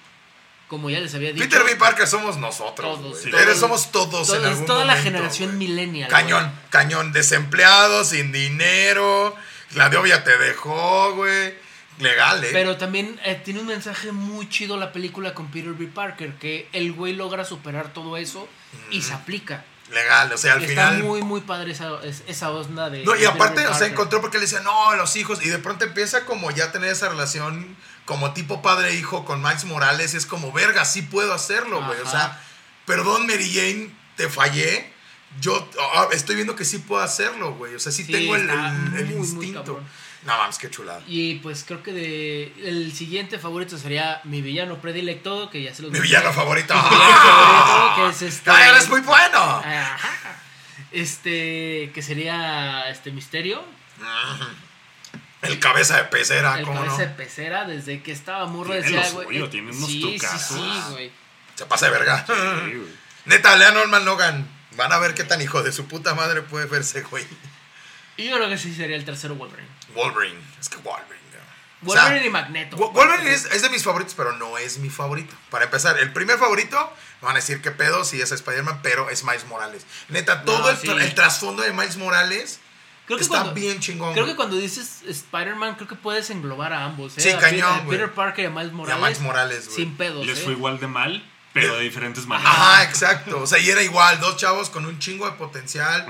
[0.72, 1.44] como ya les había dicho...
[1.44, 1.76] Peter B.
[1.76, 2.98] Parker somos nosotros.
[3.02, 3.26] Todos.
[3.26, 6.10] Eres- somos todos todo- en algún toda la generación millennial.
[6.10, 7.12] Cañón, cañón.
[7.12, 9.36] Desempleado, sin dinero.
[9.76, 11.54] La novia te dejó, güey.
[12.00, 12.50] Legal, ¿eh?
[12.54, 15.88] Pero también eh, tiene un mensaje muy chido la película con Peter B.
[15.88, 18.48] Parker, que el güey logra superar todo eso
[18.92, 19.66] y se aplica.
[19.92, 21.04] Legal, o sea, al Y está final.
[21.04, 23.04] muy, muy padre esa, es- esa onda de...
[23.04, 25.46] No, y de aparte, o sea, encontró porque le decía, no, los hijos.
[25.46, 27.76] Y de pronto empieza como ya a tener esa relación
[28.12, 30.14] como tipo padre-hijo con Miles Morales.
[30.16, 31.98] Es como, verga, sí puedo hacerlo, güey.
[32.02, 32.12] O Ajá.
[32.12, 32.42] sea,
[32.86, 34.92] perdón, Mary Jane, te fallé.
[35.40, 37.74] Yo ah, estoy viendo que sí puedo hacerlo, güey.
[37.74, 39.64] O sea, sí, Sí, tengo el, está el- el muy, muy instinto.
[39.64, 39.88] cabrón.
[40.26, 41.02] No mames, qué chulada.
[41.08, 45.82] Y pues creo que de el siguiente favorito sería mi villano predilecto, que ya se
[45.84, 46.10] los Mi dije.
[46.10, 46.74] villano favorito.
[46.76, 48.52] Mi villano favorito, que es este...
[48.52, 49.38] ¡Ah, eres muy bueno!
[49.40, 49.98] Ajá.
[50.92, 53.64] Este, que sería este misterio.
[55.42, 57.00] El cabeza de pecera, el ¿cómo cabeza no?
[57.00, 59.28] de pecera, desde que estaba morro Tiene decía, lo güey.
[59.28, 60.58] suyo, eh, tiene unos sí, sí, trucazos.
[60.58, 61.12] sí, güey.
[61.56, 62.24] Se pasa de verga.
[62.26, 62.88] Sí, güey.
[63.26, 64.48] Neta, lean Norman Logan.
[64.78, 67.26] Van a ver qué tan hijo de su puta madre puede verse, güey.
[68.18, 69.68] Y yo creo que sí sería el tercero Wolverine.
[69.96, 70.40] Wolverine.
[70.60, 71.20] Es que Wolverine.
[71.82, 71.90] ¿no?
[71.90, 72.78] O sea, Wolverine y Magneto.
[72.78, 75.36] Wo- Wolverine es, es de mis favoritos, pero no es mi favorito.
[75.50, 76.78] Para empezar, el primer favorito,
[77.22, 79.86] me van a decir qué pedo si es Spider-Man, pero es Miles Morales.
[80.08, 82.60] Neta, todo No, el, tra- el trasfondo de Miles Morales
[83.12, 84.14] Creo que está cuando- bien chingón.
[84.14, 87.18] Creo que cuando dices Spider-Man, creo que puedes englobar a ambos.
[87.18, 87.22] ¿eh?
[87.22, 87.98] Sí, A cañón, Peter- a güey.
[87.98, 89.02] Peter Parker y a Miles Y a Morales.
[89.02, 89.76] Miles Morales, güey.
[89.76, 90.26] Sin pedos.
[90.26, 90.42] Les ¿eh?
[90.44, 92.54] fue igual de mal, pero de diferentes maneras.
[92.56, 93.42] Ajá, exacto.
[93.42, 96.08] O sea, y era igual, dos chavos con un chingo de potencial.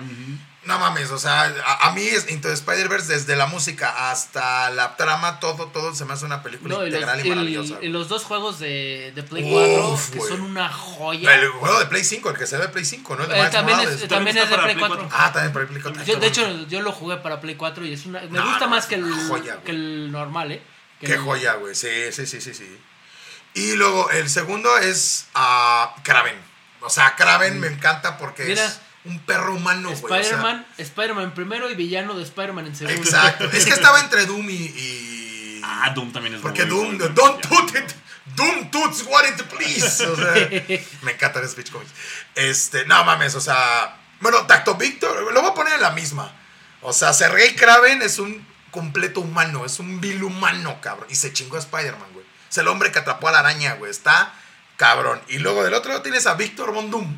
[0.63, 4.69] No mames, o sea, a, a mí es Into the Spider-Verse, desde la música hasta
[4.69, 7.29] la trama, todo, todo se me hace una película No, y, los, integral y, el-
[7.29, 7.77] maravillosa.
[7.81, 11.33] y los dos juegos de, de Play Uf, 4 que son una joya.
[11.33, 13.23] El juego de Play 5, el que se ve de Play 5, ¿no?
[13.23, 15.09] El de Eh, también es, también es de Play Play 4.
[15.11, 16.03] Ah, también para Play 4.
[16.03, 18.21] Yo, de hecho, yo lo jugué para Play 4 y es una.
[18.21, 20.61] Me No, gusta no, más que el, joya, que el normal, ¿eh?
[20.99, 21.73] Que Qué el- joya, güey.
[21.73, 22.79] Sí, sí, sí, sí, sí.
[23.55, 26.35] Y luego el segundo es a Kraven.
[26.81, 28.47] O sea, Kraven me encanta porque Mm.
[28.47, 30.03] Mira, es un perro humano, güey.
[30.03, 33.01] o sea, Spider-Man, Spider-Man primero y villano de Spider-Man en segundo.
[33.01, 33.45] exacto.
[33.51, 34.53] es que estaba entre Doom y.
[34.53, 37.91] y- Ah, Doom también es Porque Doom, don't put it.
[38.35, 40.05] Doom toots what it please.
[40.05, 40.33] O sea,
[41.01, 41.91] me encanta el speech comics.
[42.35, 43.97] Este, no mames, o sea.
[44.21, 46.31] Bueno, Tacto Victor, lo voy a poner en la misma.
[46.81, 51.07] O sea, Sergei Kraven es un completo humano, es un vil humano, cabrón.
[51.09, 52.25] Y se chingó a Spider-Man, güey.
[52.49, 53.89] Es el hombre que atrapó a la araña, güey.
[53.91, 54.33] Está
[54.77, 55.21] cabrón.
[55.27, 57.17] Y luego del otro lado tienes a Victor Von Doom.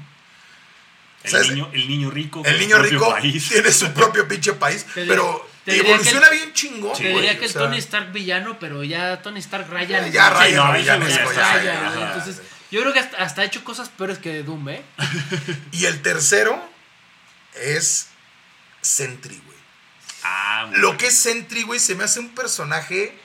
[1.25, 1.47] ¿Sabes?
[1.49, 2.41] El niño, el niño rico.
[2.45, 3.49] El niño rico país.
[3.49, 6.97] tiene su propio pinche país, pero te evoluciona el- bien chingón.
[6.97, 10.05] Te diría que o el sea, Tony Stark villano, pero ya Tony Stark raya.
[10.07, 10.71] Ya raya.
[12.07, 14.81] Entonces, yo creo que hasta, hasta ha hecho cosas peores que Doom, ¿eh?
[15.71, 16.61] Y el tercero
[17.55, 18.07] es
[18.81, 19.57] Sentry, güey.
[20.23, 23.17] Ah, Lo que es Sentry, güey, se me hace un personaje.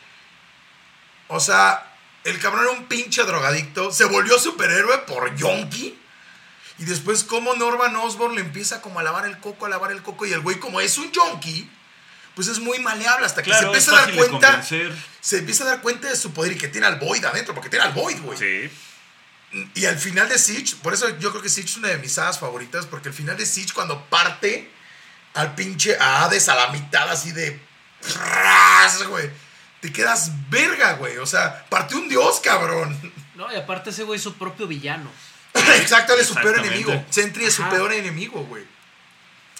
[1.28, 1.84] O sea,
[2.24, 3.90] el cabrón era un pinche drogadicto.
[3.92, 5.98] Se volvió superhéroe por Yonki.
[6.78, 10.02] Y después, como Norman Osborn le empieza como a lavar el coco, a lavar el
[10.02, 10.26] coco.
[10.26, 11.68] Y el güey, como es un yonki,
[12.34, 13.26] pues es muy maleable.
[13.26, 14.62] Hasta que se Claro, empieza a dar cuenta.
[15.20, 17.52] Se empieza a dar cuenta de su poder y que tiene al Void adentro.
[17.54, 18.38] Porque tiene al Void, güey.
[18.38, 18.70] Sí.
[19.74, 22.12] Y al final de Siege, por eso yo creo que Siege es una de mis
[22.12, 24.70] sagas favoritas, porque al final de Siege, cuando parte
[25.34, 27.60] al pinche a Hades a la mitad, así de.
[29.08, 29.30] güey.
[29.80, 31.18] Te quedas verga, güey.
[31.18, 32.96] O sea, parte un dios, cabrón.
[33.36, 35.10] No, y aparte ese güey es su propio villano.
[35.76, 37.04] Exacto, él es su peor enemigo.
[37.10, 37.70] Sentry es su Ajá.
[37.72, 38.64] peor enemigo, güey.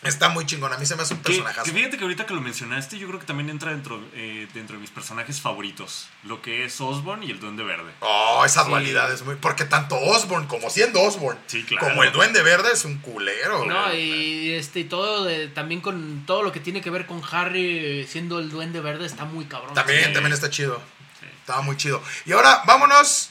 [0.04, 0.72] Está muy chingón.
[0.72, 1.64] A mí se me hace un Que, personajazo.
[1.64, 4.76] que fíjate que ahorita que lo mencionaste, yo creo que también entra dentro, eh, dentro
[4.76, 6.08] de mis personajes favoritos.
[6.22, 7.90] Lo que es Osborn y el Duende Verde.
[7.98, 8.68] Oh, esa Sí.
[8.70, 9.34] dualidad es muy.
[9.34, 11.88] Porque tanto Osborn como siendo Osborn, Sí, claro.
[11.88, 13.64] como el Duende Verde es un culero.
[13.66, 14.00] No, güey.
[14.00, 18.06] y este y todo de- también con todo lo que tiene que ver con Harry
[18.08, 19.74] siendo el duende verde está muy cabrón.
[19.74, 20.12] También, Sí.
[20.12, 20.80] también está chido.
[21.18, 21.26] Sí.
[21.40, 22.00] Estaba muy chido.
[22.24, 23.30] Y ahora, vámonos.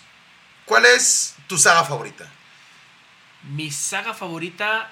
[0.66, 2.30] ¿Cuál es tu saga favorita?
[3.44, 4.92] Mi saga favorita,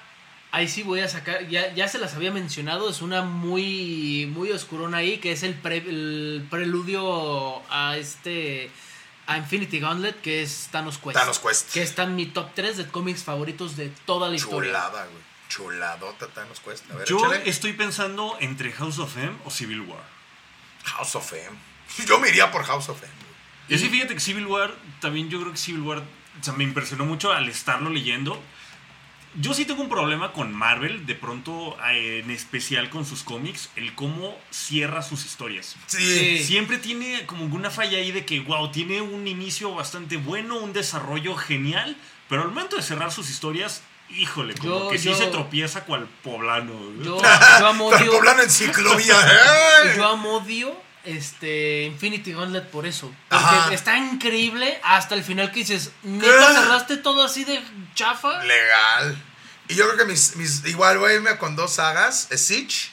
[0.52, 4.50] ahí sí voy a sacar, ya, ya se las había mencionado, es una muy, muy
[4.52, 8.70] oscurona ahí, que es el, pre- el preludio a este,
[9.26, 11.16] a Infinity Gauntlet, que es Thanos Quest.
[11.16, 11.72] Thanos Quest.
[11.72, 14.70] Que está en mi top 3 de cómics favoritos de toda la historia.
[14.70, 15.22] Chulada, güey.
[15.48, 16.90] Chuladota Thanos Quest.
[16.90, 17.48] A ver, Yo échale.
[17.48, 20.02] estoy pensando entre House of M o Civil War.
[20.84, 21.56] House of M.
[22.06, 23.12] Yo me iría por House of M.
[23.12, 23.26] güey.
[23.68, 26.02] Y sí, fíjate que Civil War, también yo creo que Civil War,
[26.40, 28.40] o sea, me impresionó mucho al estarlo leyendo.
[29.38, 33.68] Yo sí tengo un problema con Marvel, de pronto, eh, en especial con sus cómics,
[33.76, 35.76] el cómo cierra sus historias.
[35.86, 35.98] Sí.
[36.38, 36.44] Sí.
[36.44, 40.72] Siempre tiene como una falla ahí de que, wow, tiene un inicio bastante bueno, un
[40.72, 41.98] desarrollo genial,
[42.30, 45.84] pero al momento de cerrar sus historias, híjole, como Yo- que sí yo- se tropieza
[45.84, 46.72] cual poblano.
[47.04, 49.16] Yo, yo amo odio- poblano en ciclovía.
[49.20, 49.96] ¡ay!
[49.98, 50.74] Yo amo odio
[51.06, 53.12] este Infinity Gauntlet por eso.
[53.28, 53.72] Porque Ajá.
[53.72, 55.90] está increíble hasta el final que dices.
[56.02, 57.62] ¿neta cerraste todo así de
[57.94, 58.42] chafa?
[58.44, 59.22] Legal.
[59.68, 62.28] Y yo creo que mis, mis igual voy a irme con dos sagas.
[62.30, 62.90] Es Siege.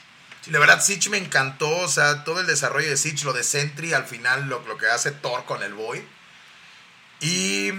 [0.47, 1.69] La verdad, Siege me encantó.
[1.69, 4.87] O sea, todo el desarrollo de Siege, lo de Sentry, al final lo, lo que
[4.87, 6.05] hace Thor con el Boy.
[7.21, 7.71] Y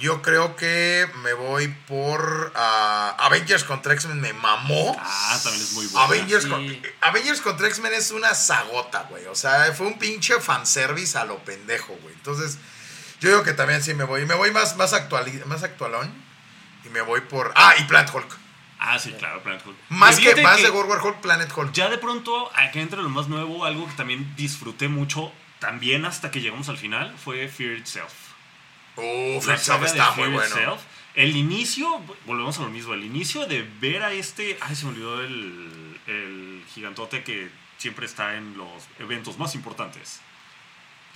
[0.00, 4.20] yo creo que me voy por ah, Avengers contra X-Men.
[4.20, 4.96] Me mamó.
[5.00, 6.00] Ah, también es muy bueno.
[6.06, 6.50] Avengers, Sí.
[6.50, 9.26] con- Avengers contra X-Men es una sagota, güey.
[9.26, 12.14] O sea, fue un pinche fanservice a lo pendejo, güey.
[12.14, 12.58] Entonces,
[13.20, 14.22] yo digo que también sí me voy.
[14.22, 16.12] Y me voy más, más, actuali- más actualón.
[16.84, 17.52] Y me voy por.
[17.56, 18.36] Ah, y Planet Hulk.
[18.78, 19.76] Ah, sí, claro, Planet Hulk.
[19.88, 21.72] Más que más de World War Hulk, Planet Hulk.
[21.72, 26.30] Ya de pronto, acá entre lo más nuevo, algo que también disfruté mucho, también hasta
[26.30, 28.12] que llegamos al final, fue Fear Itself.
[28.96, 30.44] Uf, La de está muy bueno.
[30.44, 30.80] Itself.
[31.14, 34.90] El inicio, volvemos a lo mismo, el inicio de ver a este, ay, se me
[34.90, 38.68] olvidó el, el gigantote que siempre está en los
[38.98, 40.20] eventos más importantes.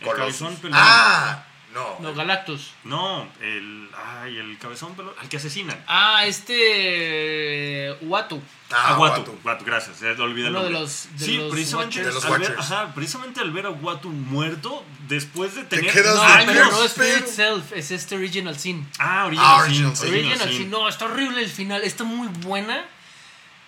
[0.00, 0.58] El cabezón.
[0.72, 1.44] Ah,
[1.74, 1.98] no.
[2.00, 2.72] No, Galactus.
[2.84, 3.88] No, el,
[4.22, 5.82] ay, el cabezón peludo, al que asesinan.
[5.86, 8.42] Ah, este Watu.
[8.72, 9.38] Ah, Ah, Watu, Watu.
[9.44, 12.06] Watu, gracias, ya olvidé el Uno de los- de sí, los precisamente, Watchers.
[12.06, 12.70] De los al ver, Watchers.
[12.72, 16.70] ajá, precisamente al ver a Watu muerto, después de tener quedas No, de pero Dios,
[16.72, 18.88] no es Fear pero- Itself, es este Original Sin.
[18.98, 20.14] Ah, Ah, Original Original Sin, Sin.
[20.14, 20.58] Original Sin.
[20.58, 22.84] Sin, no, está horrible el final, está muy buena.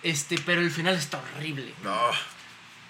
[0.03, 1.73] Este, pero el final está horrible.
[1.83, 1.97] No.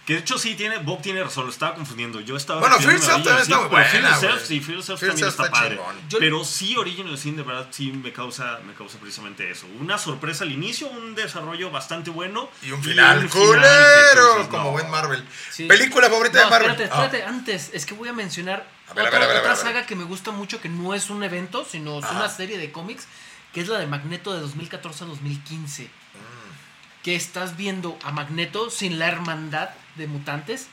[0.06, 2.20] Que de hecho sí tiene, Bob tiene razón, lo estaba confundiendo.
[2.20, 5.44] Yo estaba Bueno, Fear Original también está muy buena, Fear sí, Fear Fear también está
[5.46, 5.80] está padre.
[6.20, 9.66] pero sí, Original Sin de verdad sí me causa, me causa precisamente eso.
[9.80, 12.50] Una sorpresa al inicio, un desarrollo bastante bueno.
[12.62, 14.72] Y un final culero, como no.
[14.72, 15.24] buen Marvel.
[15.50, 15.68] Sí.
[15.68, 16.72] Película favorita No, de Marvel.
[16.72, 17.06] espérate, Ah.
[17.06, 20.94] espérate, antes, es que voy a mencionar otra, saga que me gusta mucho, que no
[20.94, 23.08] es un evento, sino es una serie de cómics,
[23.54, 25.84] que es la de Magneto de 2014 a 2015.
[25.84, 27.04] Mm.
[27.04, 30.68] Que estás viendo a Magneto sin la hermandad de mutantes,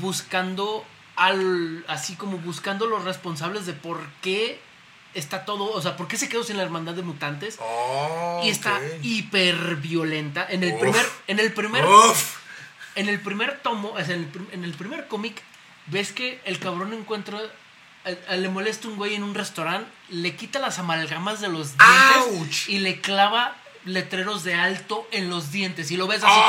[0.00, 0.84] buscando
[1.16, 1.84] al.
[1.88, 4.60] así como buscando los responsables de por qué
[5.14, 5.70] está todo.
[5.72, 7.58] O sea, por qué se quedó sin la hermandad de mutantes.
[7.60, 10.46] Oh, Y está hiper violenta.
[10.48, 10.80] En el Uf.
[10.80, 11.06] primer.
[11.28, 11.84] En el primer.
[11.84, 12.38] Uf.
[12.96, 15.42] En el primer tomo, o sea, en el, en el primer cómic,
[15.86, 17.38] ves que el cabrón encuentra.
[18.04, 21.68] a- a- le molesta un güey en un restaurante, le quita las amalgamas de los
[21.76, 22.68] dientes ¡Auch!
[22.68, 25.90] y le clava letreros de alto en los dientes.
[25.90, 26.40] Y lo ves así.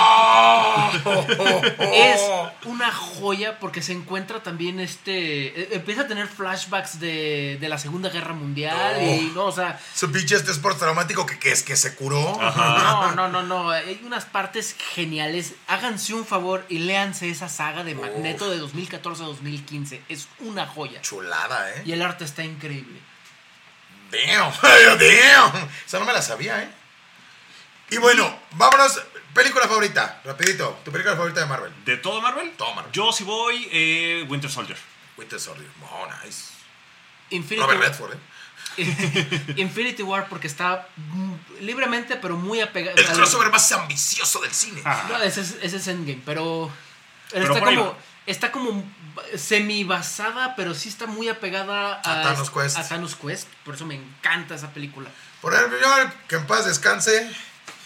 [1.06, 1.62] Oh.
[1.94, 2.22] Es
[2.66, 5.48] una joya porque se encuentra también este.
[5.62, 8.98] eh, Empieza a tener flashbacks de, de la Segunda Guerra Mundial.
[9.00, 9.02] Oh.
[9.04, 9.80] Y no, o sea.
[9.94, 12.38] Su pinche este sport traumático que, que es que se curó.
[12.40, 13.70] No, no, no, no.
[13.72, 15.54] Hay unas partes geniales.
[15.68, 20.02] Háganse un favor y léanse esa saga de Magneto de 2014 a 2015.
[20.10, 21.02] Es una joya.
[21.02, 21.84] Chulada, ¿eh?
[21.86, 23.00] Y el arte está increíble.
[24.12, 25.70] Damn, damn.
[25.86, 26.70] Esa no me la sabía, ¿eh?
[27.90, 29.02] Y bueno, vámonos.
[29.34, 30.80] Película favorita, rapidito.
[30.86, 31.74] ¿Tu película favorita de Marvel?
[31.84, 32.54] ¿De todo Marvel?
[32.58, 32.92] Todo Marvel.
[32.94, 34.78] Yo sí voy eh, Winter Soldier.
[35.18, 35.68] Winter Soldier.
[35.92, 36.54] Oh, nice.
[37.32, 38.18] Infinity, Robert Redford, ¿eh?
[39.58, 42.98] Infinity War porque está mm, libremente, pero muy apegado.
[42.98, 44.82] El crossover más ambicioso del cine.
[44.86, 45.06] Ah.
[45.10, 46.72] No, ese es, ese es Endgame, pero.
[47.32, 47.98] Pero está como.
[48.26, 48.84] Está como
[49.36, 52.78] semi basada, pero sí está muy apegada a, A Thanos Quest.
[52.78, 53.48] a Thanos Quest.
[53.64, 55.10] Por eso me encanta esa película.
[55.42, 55.88] Por ejemplo, yo,
[56.28, 57.32] que en paz descanse.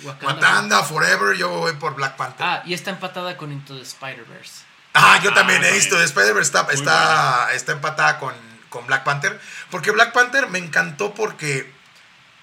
[0.04, 0.36] Wakanda.
[0.36, 1.36] Wakanda, Forever.
[1.38, 2.46] Yo voy por Black Panther.
[2.46, 4.64] Ah, Ah, y está empatada con Into the Spider-Verse.
[5.24, 6.02] yo también Ah, he visto.
[6.02, 8.34] Spider-Man está, está, está empatada con,
[8.70, 9.40] con Black Panther.
[9.70, 11.72] Porque Black Panther me encantó porque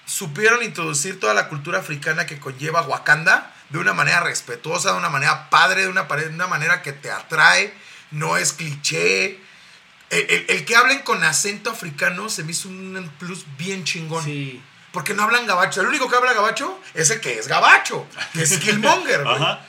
[0.05, 5.09] supieron introducir toda la cultura africana que conlleva Wakanda de una manera respetuosa, de una
[5.09, 7.73] manera padre, de una, de una manera que te atrae,
[8.11, 9.39] no es cliché.
[10.09, 14.23] El, el- el que hablen con acento africano se me hizo un plus bien chingón.
[14.23, 14.61] Sí.
[14.97, 15.81] Porque no hablan gabacho.
[15.81, 19.35] El único que habla gabacho es el que es gabacho, que es Killmonger, güey.
[19.35, 19.59] Ajá.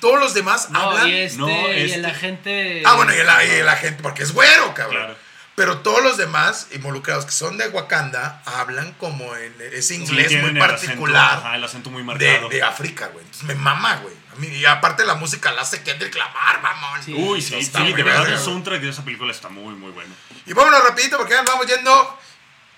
[0.00, 1.08] Todos los demás No, hablan.
[1.08, 2.82] y este, No, y este- el agente.
[2.86, 4.96] Ah, bueno, y la, y la gente, porque es güero, cabrón.
[5.02, 5.16] Claro.
[5.56, 10.32] Pero todos los demás involucrados que son de Wakanda hablan como en ese Sí, inglés
[10.40, 12.48] muy el particular acento, ajá, el acento muy de, marcado.
[12.48, 13.26] de África, güey.
[13.26, 14.14] Entonces me mama, güey.
[14.32, 17.02] A mí- y aparte la música la hace Kendrick Lamar, mamón.
[17.02, 17.12] Sí.
[17.12, 20.14] Uy, sí, sí, Está de verdad el soundtrack de esa película está muy, muy bueno.
[20.46, 22.18] Y vámonos rapidito porque ya nos vamos yendo.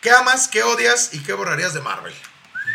[0.00, 2.14] ¿Qué amas, qué odias y qué borrarías de Marvel?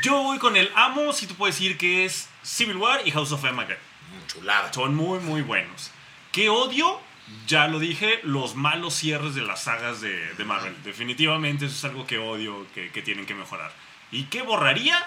[0.04, 3.32] Yo voy con el amo, si tú puedes decir que es Civil War y House
[3.32, 3.60] of M.
[3.62, 3.78] again.
[3.78, 4.72] Mm, Chulada.
[4.72, 5.92] Son muy, muy buenos.
[6.32, 7.02] ¿Qué odio?
[7.48, 10.76] Ya lo dije, los malos cierres de las sagas de, de Marvel.
[10.84, 13.72] Definitivamente eso es algo que odio, que, que tienen que mejorar.
[14.12, 15.04] ¿Y qué borraría?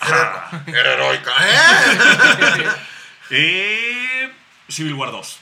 [0.00, 2.68] Ah, Era heroica, ¿eh?
[3.30, 4.32] eh,
[4.68, 5.38] Civil War 2.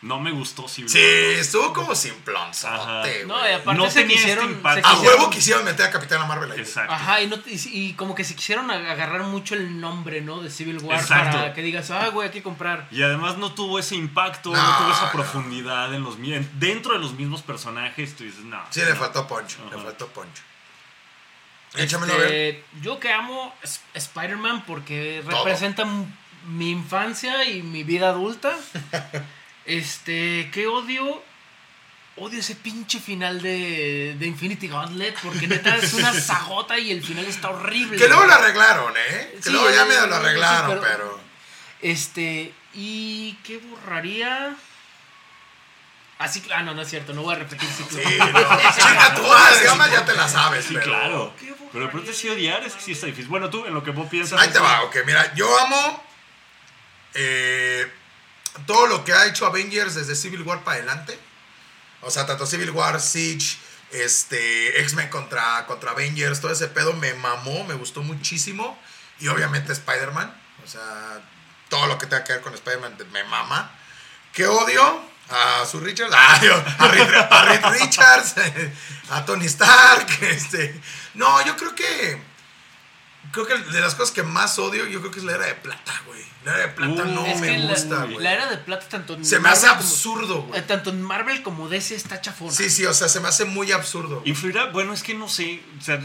[0.00, 1.40] No me gustó Civil Sí, War 2.
[1.40, 4.50] estuvo como simplonzote, No, y aparte No se este quisieron.
[4.52, 4.80] impacto.
[4.80, 6.60] se A quisieron- huevo quisieron meter a Capitana Marvel ahí.
[6.60, 6.92] Exacto.
[6.92, 10.40] Ajá, y, no, y, y como que se quisieron ag- agarrar mucho el nombre, ¿no?
[10.40, 11.36] De Civil War Exacto.
[11.38, 12.86] para que digas, ah, güey, hay que comprar.
[12.92, 15.12] Y además no tuvo ese impacto, no, No, tuvo esa no.
[15.12, 16.16] profundidad en los
[16.60, 18.14] dentro de los mismos personajes.
[18.14, 18.60] Tú dices, no.
[18.70, 20.42] Sí, le faltó poncho, le faltó poncho.
[21.74, 22.26] Échamelo a ver.
[22.32, 25.38] Este, yo que amo Sp- Spider-Man porque Todo.
[25.44, 25.84] representa
[26.46, 28.54] mi infancia y mi vida adulta.
[29.68, 31.22] este, que odio.
[32.20, 37.00] Odio ese pinche final de, de Infinity Gauntlet porque neta es una sagota y el
[37.04, 37.96] final está horrible.
[37.96, 39.34] Que luego lo arreglaron, ¿eh?
[39.36, 41.20] Que Sí, luego ya medio lo sí, arreglaron, pero- pero...
[41.80, 44.56] Este, ¿y qué borraría?
[46.18, 48.00] Así, ah, no, no es cierto, no voy a repetir ciclo.
[48.02, 48.26] Sí, no.
[48.26, 50.86] Chica, tú las gamas ya te las sabes, Sí, pero...
[50.86, 51.34] claro.
[51.38, 51.68] ¿Qué borraría?
[51.72, 53.28] Pero de pronto sí odiar es que sí está difícil.
[53.28, 54.40] Bueno, tú, en lo que vos piensas.
[54.40, 56.02] Ahí te va, ok, mira, yo amo
[57.14, 57.88] eh,
[58.66, 61.18] todo lo que ha hecho Avengers desde Civil War para adelante.
[62.02, 63.58] O sea, tanto Civil War, Siege,
[63.90, 68.78] este, X-Men contra, contra Avengers, todo ese pedo me mamó, me gustó muchísimo.
[69.20, 70.32] Y obviamente Spider-Man,
[70.64, 71.20] o sea,
[71.68, 73.70] todo lo que tenga que ver con Spider-Man me mama.
[74.32, 75.02] ¿Qué odio?
[75.30, 76.40] A su Richards, ah,
[76.78, 78.34] a Reed Richards,
[79.10, 80.80] a Tony Stark, este.
[81.14, 82.18] No, yo creo que
[83.32, 85.54] creo que de las cosas que más odio, yo creo que es la era de
[85.54, 86.22] plata, güey.
[86.44, 88.26] La era de plata Uh, no Es me que la- gusta, la, güey.
[88.26, 90.60] era de plata tanto en Se me hace Marvel absurdo, güey.
[90.60, 92.52] eh, tanto en Marvel como DC está chafona.
[92.52, 94.22] Sí, sí, o sea, se me hace muy absurdo.
[94.24, 95.60] Influirá, bueno, es que no sé.
[95.78, 96.00] O sea,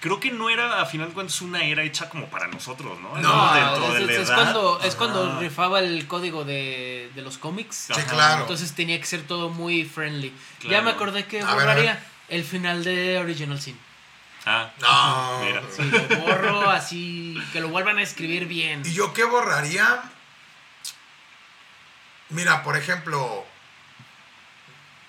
[0.00, 3.16] creo que no era a final de cuentas una era hecha como para nosotros, ¿no?
[3.16, 4.34] No, No, dentro de es, la es- edad.
[4.36, 7.88] cuando, es cuando rifaba el código de, de los cómics.
[7.92, 8.42] Sí, claro.
[8.42, 10.32] Entonces tenía que ser todo muy friendly.
[10.68, 11.98] Ya me acordé que borraría
[12.28, 13.76] el final de Original Sin.
[14.50, 15.44] Ah, No.
[15.44, 15.62] mira.
[15.74, 18.82] Sí, lo borro así, que lo vuelvan a escribir bien.
[18.84, 20.02] ¿Y yo qué borraría?
[22.30, 23.44] Mira, por ejemplo.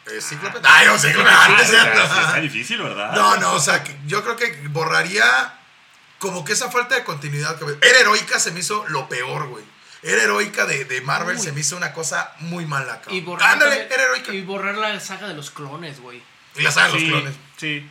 [0.07, 0.59] Eh, Cíclope.
[0.63, 1.29] Ay, no, Cíclope.
[1.31, 2.01] ah, es cierto.
[2.03, 3.13] está difícil, ¿verdad?
[3.13, 5.53] No, no, o sea, yo creo que borraría
[6.17, 7.57] como que esa falta de continuidad.
[7.59, 9.63] Que era heroica, se me hizo lo peor, güey.
[10.01, 11.41] Era heroica de, de Marvel, Uy.
[11.43, 13.15] se me hizo una cosa muy mala, cabrón.
[13.17, 14.33] Y borrar, Ándale, era heroica.
[14.33, 16.21] y Y, borrar la saga de los clones, güey.
[16.55, 17.35] la saga de los clones.
[17.57, 17.89] Sí.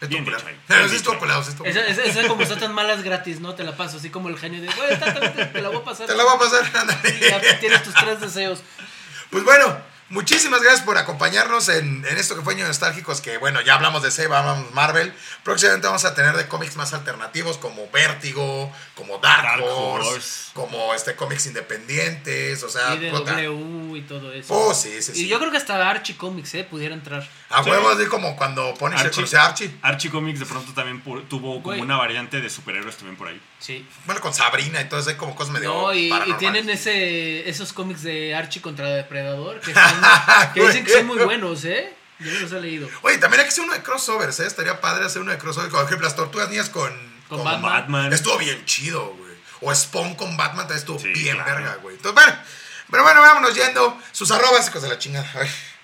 [0.00, 0.36] Estuvo Bien dicho.
[0.66, 0.88] Pero
[1.18, 3.54] culero, sí estuvo Esa, esa, esa como está tan malas gratis, ¿no?
[3.54, 5.84] Te la paso así como el genio de, güey, está- te, te la voy a
[5.84, 6.06] pasar.
[6.06, 7.20] Te la voy a pasar, Y ándale.
[7.30, 8.62] ya tienes tus tres deseos.
[9.30, 9.78] Pues bueno,
[10.10, 14.02] muchísimas gracias por acompañarnos en, en esto que fue Años Nostálgicos, que bueno, ya hablamos
[14.02, 15.12] de Seba, hablamos de Marvel.
[15.42, 20.50] Próximamente vamos a tener de cómics más alternativos como Vértigo, como Dark, Dark Horse, Horse.
[20.52, 23.10] como este cómics independientes, o sea, Y de.
[23.10, 24.54] W y todo eso.
[24.54, 25.24] Oh, sí, sí, sí.
[25.24, 26.64] Y yo creo que hasta Archie Comics, ¿eh?
[26.64, 27.26] Pudiera entrar.
[27.48, 27.70] A Sí.
[27.70, 29.16] huevos, así como cuando Punisher Archie.
[29.16, 29.70] conoce a Archie.
[29.82, 31.80] Archie Comics de pronto también tuvo como Güey.
[31.80, 33.40] una variante de superhéroes también por ahí.
[33.58, 33.86] Sí.
[34.06, 37.72] Bueno, con Sabrina y todo eso, hay como cosas medio No, y, tienen ese, esos
[37.72, 39.99] cómics de Archie contra Depredador que, están-
[40.54, 41.94] que dicen que son muy buenos, ¿eh?
[42.18, 42.88] Yo los he leído.
[43.02, 44.46] Oye, también hay que hacer uno de crossovers, ¿eh?
[44.46, 45.72] Estaría padre hacer uno de crossovers.
[45.72, 46.92] Por ejemplo, las tortugas niñas con...
[47.28, 47.62] Con Batman.
[47.62, 48.12] Batman.
[48.12, 49.30] Estuvo bien chido, güey.
[49.62, 51.54] O Spawn con Batman también estuvo Sí, bien claro.
[51.54, 51.96] verga, güey.
[51.96, 52.38] Entonces, bueno.
[52.90, 53.96] Pero bueno, vámonos yendo.
[54.12, 55.30] Sus arrobas, hijos de la chingada.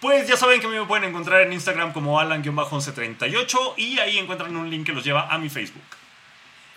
[0.01, 4.69] Pues ya saben que me pueden encontrar en Instagram como Alan-1138 y ahí encuentran un
[4.69, 5.83] link que los lleva a mi Facebook.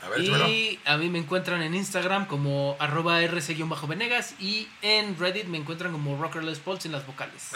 [0.04, 0.22] A ver.
[0.22, 5.92] Y a mí me encuentran en Instagram como arroba rc-venegas y en Reddit me encuentran
[5.92, 7.50] como Rockerless Pulse en las vocales.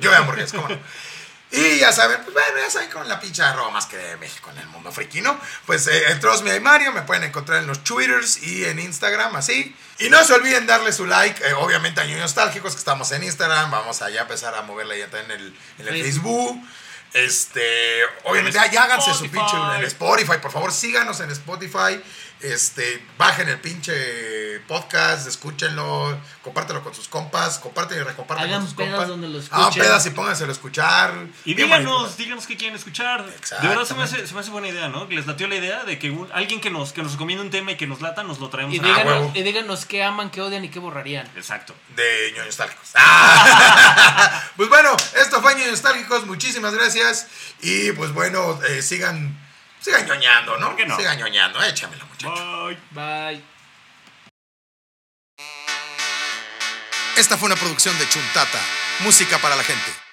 [0.00, 0.78] Yo de hamburguesas, cómo no.
[1.52, 4.50] Y ya saben, pues bueno, ya saben con la pinche arroba más que de México
[4.50, 5.38] en el mundo friki, ¿no?
[5.64, 9.34] Pues eh, en Trosmia y Mario me pueden encontrar en los Twitters y en Instagram,
[9.36, 9.74] así.
[10.00, 13.22] Y no se olviden darle su like, eh, obviamente a Ñoños Nostálgicos, que estamos en
[13.22, 13.70] Instagram.
[13.70, 16.48] Vamos allá a empezar a moverla ya en el, en el Facebook.
[16.54, 16.68] Facebook.
[17.16, 21.98] Este, obviamente, ya, háganse su pinche en Spotify, por favor, síganos en Spotify.
[22.40, 28.68] Este, bajen el pinche podcast, escúchenlo, compártelo con sus compas, comparten y recompárten Hagan con
[28.68, 29.08] sus pedas compas.
[29.08, 29.82] donde lo Hagan escuchen.
[29.82, 31.14] pedas y pónganselo a escuchar.
[31.46, 32.14] Y Bien díganos, bonito.
[32.18, 33.24] díganos qué quieren escuchar.
[33.24, 33.68] De Exactamente.
[33.68, 35.06] verdad se me, hace, se me hace buena idea, ¿no?
[35.06, 37.72] Les latió la idea de que un- alguien que nos, que nos recomiende un tema
[37.72, 40.42] y que nos lata, nos lo traemos Y a díganos, y díganos qué aman, qué
[40.42, 41.26] odian y qué borrarían.
[41.36, 41.74] Exacto.
[41.96, 42.90] de ñoños nostálgicos.
[42.96, 44.50] Ah.
[44.58, 46.26] pues bueno, esto fue ñoños nostálgicos.
[46.26, 47.28] Muchísimas gracias.
[47.62, 49.34] Y pues bueno, eh, sigan,
[49.80, 50.68] sigan ñoñando, ¿no?
[50.68, 50.96] ¿Por qué no?
[50.96, 51.62] Sigan ñoñando.
[51.62, 52.76] Échamelo, muchachos.
[52.90, 53.32] Bye.
[53.32, 53.44] Bye.
[57.16, 58.60] Esta fue una producción de Chuntata,
[59.00, 60.05] música para la gente.